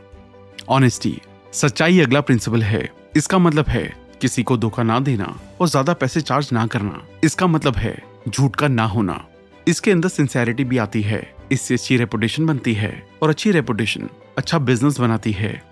ऑनेस्टी 0.68 1.16
सच्चाई 1.52 2.00
अगला 2.00 2.20
प्रिंसिपल 2.20 2.62
है। 2.62 2.88
इसका 3.16 3.38
मतलब 3.38 3.68
है, 3.68 3.84
किसी 4.20 4.42
को 4.42 4.56
धोखा 4.56 4.82
ना 4.82 4.98
देना 5.00 5.34
और 5.60 5.68
ज़्यादा 5.68 5.92
पैसे 5.92 6.20
चार्ज 6.20 6.48
ना 6.52 6.66
करना। 6.66 7.02
इसका 7.24 7.46
मतलब 7.46 7.76
है, 7.76 7.96
झूठ 8.28 8.56
का 8.56 8.68
ना 8.68 8.84
होना। 8.84 9.24
इसके 9.68 9.90
अंदर 9.90 10.08
सिंसेरिटी 10.08 10.64
भी 10.64 10.78
आती 10.78 11.02
है। 11.02 11.22
इससे 11.52 11.74
अच्छी 11.74 11.96
रेपुटेशन 11.96 12.46
बनती 12.46 12.74
है 12.74 12.92
और 13.22 13.30
अच्छी 13.30 13.50
रेपुटेशन 13.50 14.08
अच्छा 14.38 14.58
बिज़नेस 14.58 14.98
बनाती 15.00 15.32
है। 15.32 15.62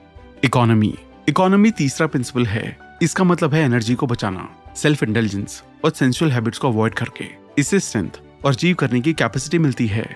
इकोनॉमी 0.45 0.95
इकोनॉमी 1.29 1.71
तीसरा 1.71 2.07
प्रिंसिपल 2.07 2.47
है। 2.47 2.77
इसका 3.03 3.25
मतलब 3.25 3.55
है 3.55 3.65
एनर्जी 3.65 3.95
को 3.95 4.07
बचाना 4.07 4.49
सेल्फ 4.77 5.03
इंटेलिजेंस 5.03 5.63
और 5.85 5.91
सेंसुअल 5.91 6.31
हैबिट्स 6.33 6.59
को 6.59 6.69
अवॉइड 6.69 6.95
करके। 6.95 7.25
इससे 7.59 7.81
स्ट्रेंथ 7.81 8.21
और 8.45 8.53
अचीव 8.53 8.75
करने 8.77 9.01
की 9.01 9.13
कैपेसिटी 9.13 9.59
मिलती 9.59 9.87
है। 9.87 10.07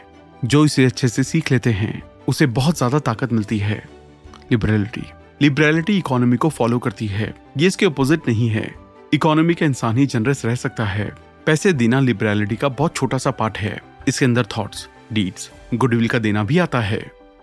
जो 0.43 0.65
इसे 0.65 0.85
अच्छे 0.85 1.09
से 1.09 1.23
सीख 1.23 1.51
लेते 1.53 1.71
हैं, 1.71 2.03
उसे 2.29 2.47
बहुत 2.49 2.77
ज़्यादा 2.77 2.99
ताकत 2.99 3.33
मिलती 3.33 3.59
है। 3.59 3.83
लिबरलिटी 4.53 5.03
लिबरलिटी 5.43 5.97
इकोनॉमी 5.99 6.37
को 6.37 6.49
फॉलो 6.49 6.79
करती 6.79 7.07
है। 7.07 7.35
ये 7.59 7.67
इसके 7.67 7.87
अपोजिट 7.87 8.29
नहीं 8.29 8.49
है। 8.49 8.75
इकोनॉमी 9.15 9.55
का 9.55 9.67
इंसान 9.67 9.99
ही 9.99 10.07
जनरस 10.07 10.45
रह 10.45 10.55
सकता 10.55 10.85
है। 10.85 11.11
पैसे 11.47 11.73
देना 11.73 12.01
लिबरलिटी 12.01 12.57
का 12.57 12.69
बहुत 12.71 12.97
छोटा 12.97 13.19
सा 13.19 13.31
पार्ट 13.31 13.59
है। 13.59 13.81
इसके 14.09 14.25
अंदर 14.25 14.47
थॉट्स 14.57 14.89
डीड्स 15.13 15.51
गुडविल 15.75 16.09
का 16.09 16.19
देना 16.19 16.45
भी 16.45 16.59
आता 16.59 16.81
है। 16.81 17.01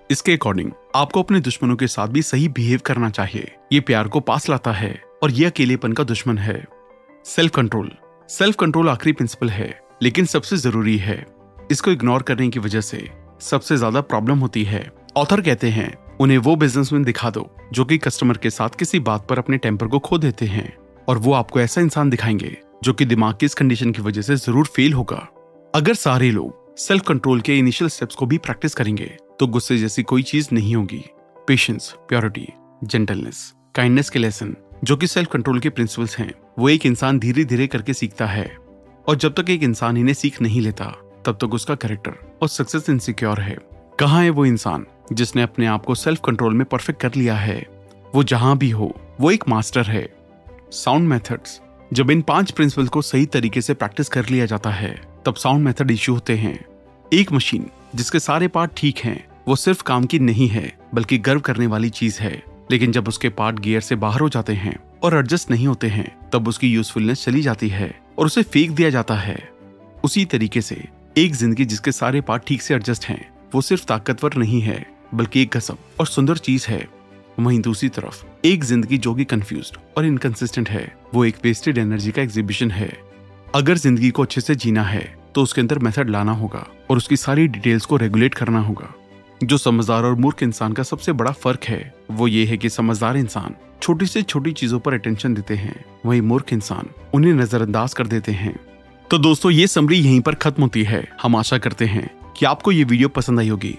इसके 0.09 0.33
अकॉर्डिंग 0.33 0.71
आपको 0.95 1.23
अपने 1.23 1.39
दुश्मनों 1.39 1.75
के 1.75 1.87
साथ 1.87 2.07
भी 2.07 2.21
सही 2.21 2.47
बिहेव 2.49 2.79
करना 2.85 3.09
चाहिए। 3.09 3.51
ये 3.73 3.79
प्यार 3.79 4.07
को 4.07 4.19
पास 4.19 4.49
लाता 4.49 4.71
है 4.71 4.93
और 5.23 5.31
ये 5.31 5.45
अकेलेपन 5.45 5.93
का 5.93 6.03
दुश्मन 6.03 6.37
है। 6.37 6.63
सेल्फ 7.25 7.55
कंट्रोल 7.55 7.91
सेल्फ 8.29 8.55
कंट्रोल 8.55 8.89
आखिरी 8.89 9.13
प्रिंसिपल 9.13 9.49
है, 9.49 9.79
लेकिन 10.01 10.25
सबसे 10.25 10.57
ज़रूरी 10.57 10.97
है। 10.97 11.25
इसको 11.71 11.91
इग्नोर 11.91 12.21
करने 12.21 12.49
की 12.49 12.59
वजह 12.59 12.81
से 12.81 13.09
सबसे 13.41 13.77
ज़्यादा 13.77 14.01
प्रॉब्लम 14.01 14.39
होती 14.39 14.63
है। 14.63 14.91
ऑथर 15.17 15.41
कहते 15.41 15.69
हैं, 15.69 15.93
उन्हें 16.19 16.37
वो 16.37 16.55
बिजनेसमैन 16.55 17.03
दिखा 17.03 17.29
दो, 17.29 17.49
जो 17.73 17.85
कि 17.85 17.97
कस्टमर 17.97 18.37
के 18.37 18.49
साथ 18.49 18.69
किसी 18.69 18.99
बात 18.99 19.27
पर 19.27 19.39
अपने 19.39 19.57
टेम्पर 19.57 19.87
को 19.87 19.99
खो 19.99 20.17
देते 20.17 20.45
हैं, 20.45 20.73
और 21.09 21.17
वो 21.17 21.33
आपको 21.33 21.59
ऐसा 21.59 21.81
इंसान 21.81 22.09
दिखाएँगे, 22.09 22.55
जो 22.83 22.93
कि 22.93 23.05
दिमाग 23.05 23.35
की 23.35 23.45
इस 23.45 23.53
कंडीशन 23.53 23.91
की 23.91 24.01
वजह 24.01 24.21
से 24.21 24.35
ज़रूर 24.35 24.65
फेल 24.65 24.93
होगा। 24.93 25.27
अगर 25.73 25.93
सारे 25.93 26.31
लोग 26.31 26.77
सेल्फ 26.77 27.03
कंट्रोल 27.07 27.41
के 27.41 27.57
इनिशियल 27.57 27.89
स्टेप्स 27.89 28.15
को 28.15 28.25
भी 28.25 28.37
प्रैक्टिस 28.37 28.75
करेंगे 28.75 29.05
तो 29.39 29.47
गुस्से 29.47 29.77
जैसी 29.77 30.03
कोई 30.03 30.23
चीज़ 30.23 30.47
नहीं 30.53 30.75
होगी। 30.75 31.03
पेशेंस 31.47 31.93
प्योरिटी 32.09 32.47
जेंटलनेस 32.83 33.53
काइंडनेस 33.75 34.09
के 34.09 34.19
लेसन 34.19 34.55
जो 34.83 34.97
कि 34.97 35.07
सेल्फ 35.07 35.29
कंट्रोल 35.31 35.59
के 35.59 35.69
प्रिंसिपल्स 35.69 36.17
हैं, 36.17 36.31
वो 36.59 36.69
एक 36.69 36.85
इंसान 36.85 37.19
धीरे 37.19 37.43
धीरे 37.45 37.67
करके 37.67 37.93
सीखता 37.93 38.25
है, 38.25 38.45
और 39.07 39.15
जब 39.15 39.33
तक 39.33 39.49
एक 39.49 39.63
इंसान 39.63 39.97
इन्हें 39.97 40.13
सीख 40.13 40.41
नहीं 40.41 40.61
लेता 40.61 40.85
तब 41.29 41.35
तक 41.35 41.53
उसका 41.53 41.75
कैरेक्टर 41.75 42.37
और 42.41 42.47
सक्सेस 42.47 42.89
इनसिक्योर 42.89 43.41
है। 43.41 43.57
कहाँ 43.99 44.23
है 44.23 44.29
वो 44.29 44.45
इंसान 44.45 44.85
जिसने 45.13 45.41
अपने 45.41 45.65
आप 45.65 45.85
को 45.85 45.95
सेल्फ 45.95 46.19
कंट्रोल 46.25 46.53
में 46.53 46.65
परफेक्ट 46.65 47.01
कर 47.01 47.11
लिया 47.15 47.35
है? 47.35 47.65
वो 48.15 48.23
जहाँ 48.23 48.57
भी 48.57 48.69
हो, 48.69 49.15
वो 49.19 49.31
एक 49.31 49.43
मास्टर 49.49 49.83
है। 49.83 50.13
साउंड 50.71 51.09
मेथड्स 51.09 51.61
जब 51.93 52.11
इन 52.11 52.21
पाँच 52.21 52.51
प्रिंसिपल 52.51 52.87
को 52.87 53.01
सही 53.01 53.25
तरीके 53.25 53.61
से 53.61 53.73
प्रैक्टिस 53.73 54.09
कर 54.09 54.29
लिया 54.29 54.45
जाता 54.45 54.69
है, 54.69 55.01
तब 55.25 55.35
साउंड 55.35 55.65
मेथड 55.65 55.91
इश्यू 55.91 56.15
होते 56.15 56.37
हैं। 56.37 56.65
एक 57.13 57.31
मशीन 57.31 57.69
जिसके 57.95 58.19
सारे 58.19 58.47
पार्ट 58.47 58.71
ठीक 58.77 58.97
हैं, 58.97 59.27
वो 59.47 59.55
सिर्फ़ 59.55 59.83
काम 59.83 60.05
की 60.05 60.19
नहीं 60.19 60.47
है, 60.47 60.77
बल्कि 60.93 61.17
गर्व 61.17 61.39
करने 61.39 61.67
वाली 61.67 61.89
चीज़ 61.89 62.19
है। 62.19 62.43
लेकिन 62.71 62.91
जब 62.91 63.07
उसके 63.07 63.29
पार्ट 63.29 63.59
गियर 63.59 63.81
से 63.81 63.95
बाहर 63.95 64.19
हो 64.19 64.29
जाते 64.29 64.53
हैं 64.53 64.79
और 65.03 65.17
एडजस्ट 65.17 65.51
नहीं 65.51 65.67
होते 65.67 65.87
हैं, 65.87 66.29
तब 66.33 66.47
उसकी 66.47 66.73
यूजफुलनेस 66.73 67.23
चली 67.23 67.41
जाती 67.41 67.69
है 67.69 67.99
और 68.17 68.25
उसे 68.25 68.43
फेंक 68.43 68.71
दिया 68.71 68.89
जाता 68.89 69.15
है। 69.15 69.59
उसी 70.03 70.25
तरीके 70.25 70.61
से 70.61 70.87
एक 71.17 71.33
ज़िंदगी 71.35 71.65
जिसके 71.65 71.91
सारे 71.91 72.19
पार्ट 72.21 72.43
ठीक 72.47 72.61
से 72.61 72.73
एडजस्ट 72.73 73.05
हैं, 73.05 73.29
वो 73.51 73.61
सिर्फ़ 73.61 73.85
ताकतवर 73.85 74.33
नहीं 74.33 74.59
है, 74.61 74.85
बल्कि 75.13 75.41
एक 75.41 75.51
कसम 75.51 75.77
और 75.99 76.07
सुंदर 76.07 76.37
चीज़ 76.37 76.65
है। 76.67 76.87
वहीं 77.39 77.59
दूसरी 77.61 77.89
तरफ़, 77.89 78.23
एक 78.45 78.63
ज़िंदगी 78.63 78.97
जो 78.97 79.13
कि 79.15 79.25
कंफ्यूज 79.25 79.71
और 79.97 80.05
इनकंसिस्टेंट 80.05 80.69
है, 80.69 80.91
वो 81.13 81.25
एक 81.25 81.35
वेस्टेड 81.43 81.77
एनर्जी 81.77 82.11
का 82.11 82.21
एग्जीबिशन 82.21 82.71
है। 82.71 82.91
अगर 83.55 83.77
ज़िंदगी 83.77 84.09
को 84.09 84.23
अच्छे 84.23 84.41
से 84.41 84.55
जीना 84.55 84.83
है 84.83 85.03
तो 85.35 85.43
उसके 85.43 85.61
अंदर 85.61 85.79
मेथड 85.79 86.09
लाना 86.09 86.31
होगा 86.33 86.65
और 86.91 86.97
उसकी 86.97 87.17
सारी 87.17 87.47
डिटेल्स 87.47 87.85
को 87.85 87.97
रेगुलेट 87.97 88.35
करना 88.35 88.59
होगा। 88.59 88.93
जो 89.41 89.57
समझदार 89.57 90.03
और 90.03 90.15
मूर्ख 90.15 90.43
इंसान 90.43 90.73
का 90.73 90.83
सबसे 90.83 91.11
बड़ा 91.13 91.31
फ़र्क 91.33 91.63
है, 91.63 91.93
वो 92.11 92.27
ये 92.27 92.45
है 92.45 92.57
कि 92.57 92.69
समझदार 92.69 93.17
इंसान 93.17 93.55
छोटी 93.81 94.05
से 94.05 94.21
छोटी 94.23 94.51
चीज़ों 94.53 94.79
पर 94.79 94.93
अटेंशन 94.93 95.33
देते 95.33 95.55
हैं। 95.55 95.83
वही 96.05 96.21
मूर्ख 96.23 96.53
इंसान 96.53 96.89
उन्हें 97.13 97.33
नजरअंदाज 97.33 97.93
कर 97.93 98.07
देते 98.07 98.31
हैं। 98.31 98.59
तो 99.11 99.17
दोस्तों, 99.17 99.51
ये 99.51 99.65
समरी 99.67 99.97
यहीं 99.97 100.19
पर 100.21 100.35
खत्म 100.35 100.63
होती 100.63 100.83
है। 100.83 101.07
हम 101.21 101.35
आशा 101.35 101.57
करते 101.57 101.85
हैं 101.85 102.09
कि 102.37 102.45
आपको 102.45 102.71
ये 102.71 102.83
वीडियो 102.83 103.09
पसंद 103.09 103.39
आई 103.39 103.47
होगी। 103.49 103.73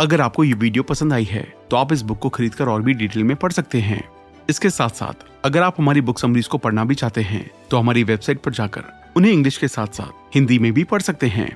अगर 0.00 0.20
आपको 0.20 0.44
ये 0.44 0.52
वीडियो 0.52 0.82
पसंद 0.82 1.12
आई 1.12 1.24
है 1.24 1.42
तो 1.70 1.76
आप 1.76 1.92
इस 1.92 2.00
बुक 2.02 2.18
को 2.18 2.28
खरीद 2.28 2.54
कर 2.54 2.68
और 2.68 2.82
भी 2.82 2.94
डिटेल 2.94 3.24
में 3.24 3.34
पढ़ 3.36 3.52
सकते 3.52 3.80
हैं। 3.80 4.02
इसके 4.50 4.70
साथ 4.70 4.88
साथ 4.90 5.24
अगर 5.44 5.62
आप 5.62 5.76
हमारी 5.78 6.00
बुक 6.00 6.18
समरीज 6.18 6.46
को 6.46 6.58
पढ़ना 6.58 6.84
भी 6.84 6.94
चाहते 6.94 7.22
हैं 7.22 7.50
तो 7.70 7.78
हमारी 7.78 8.02
वेबसाइट 8.02 8.40
पर 8.40 8.52
जाकर 8.52 8.84
उन्हें 9.16 9.32
इंग्लिश 9.32 9.58
के 9.58 9.68
साथ 9.68 9.94
साथ 9.94 10.34
हिंदी 10.34 10.58
में 10.58 10.72
भी 10.72 10.84
पढ़ 10.84 11.02
सकते 11.02 11.26
हैं। 11.26 11.46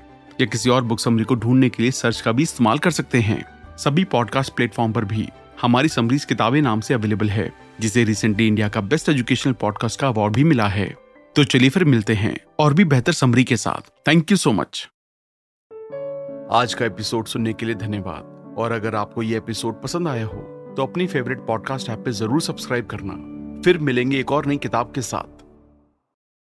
या 0.41 0.47
किसी 0.47 0.71
और 0.71 0.83
बुक 0.83 1.01
समरी 1.01 1.25
को 1.25 1.35
ढूँढने 1.35 1.69
के 1.69 1.83
लिए 1.83 1.93
सर्च 1.93 2.21
का 2.21 2.33
भी 2.33 2.43
इस्तेमाल 2.43 2.79
कर 2.79 2.91
सकते 2.91 3.21
हैं। 3.21 3.45
सभी 3.79 4.05
पॉडकास्ट 4.05 4.55
प्लेटफॉर्म 4.55 4.93
पर 4.93 5.05
भी 5.05 5.29
हमारी 5.63 5.89
समरीज 5.89 6.25
किताबें 6.25 6.61
नाम 6.63 6.81
से 6.81 6.95
अवेलेबल 6.95 7.31
है, 7.31 7.51
जिसे 7.81 8.05
रिसेंटली 8.05 8.47
इंडिया 8.47 8.69
का 8.69 8.81
बेस्ट 8.83 9.09
एजुकेशनल 9.09 9.53
पॉडकास्ट 9.53 10.01
का 10.01 10.09
अवार्ड 10.09 10.35
भी 10.35 10.45
मिला 10.45 10.69
है। 10.69 11.06
तो 11.37 11.45
चलिए 11.45 11.71
फिर 11.71 11.85
मिलते 11.85 12.15
हैं 12.15 12.37
और 12.61 12.75
भी 12.75 12.85
बेहतर 12.85 13.13
समरी 13.13 13.43
के 13.45 13.57
साथ। 13.57 13.91
थैंक 14.09 14.31
यू 14.31 14.37
सो 14.37 14.53
मच 14.53 14.89
आज 16.53 16.75
का 16.75 16.85
एपिसोड 16.85 17.27
सुनने 17.27 17.53
के 17.53 17.67
लिए 17.67 17.75
धन्यवाद। 17.75 18.55
और 18.59 18.73
अगर 18.73 18.95
आपको 18.95 19.23
ये 19.23 19.37
एपिसोड 19.37 19.83
पसंद 19.83 20.09
आया 20.09 20.27
हो 20.27 20.41
तो 20.77 20.83
अपनी 20.83 21.07
फेवरेट 21.07 21.41
पॉडकास्ट 21.47 21.89
ऐप 21.89 21.99
पे 21.99 22.13
ज़रूर 22.13 22.41
सब्सक्राइब 22.43 22.87
करना। 22.87 23.15
फिर 23.63 23.79
मिलेंगे 23.79 24.21
एक 24.21 24.33
और 24.33 24.47
नई 24.47 24.57
किताब 24.57 24.93
के 24.95 25.03
साथ। 25.03 25.36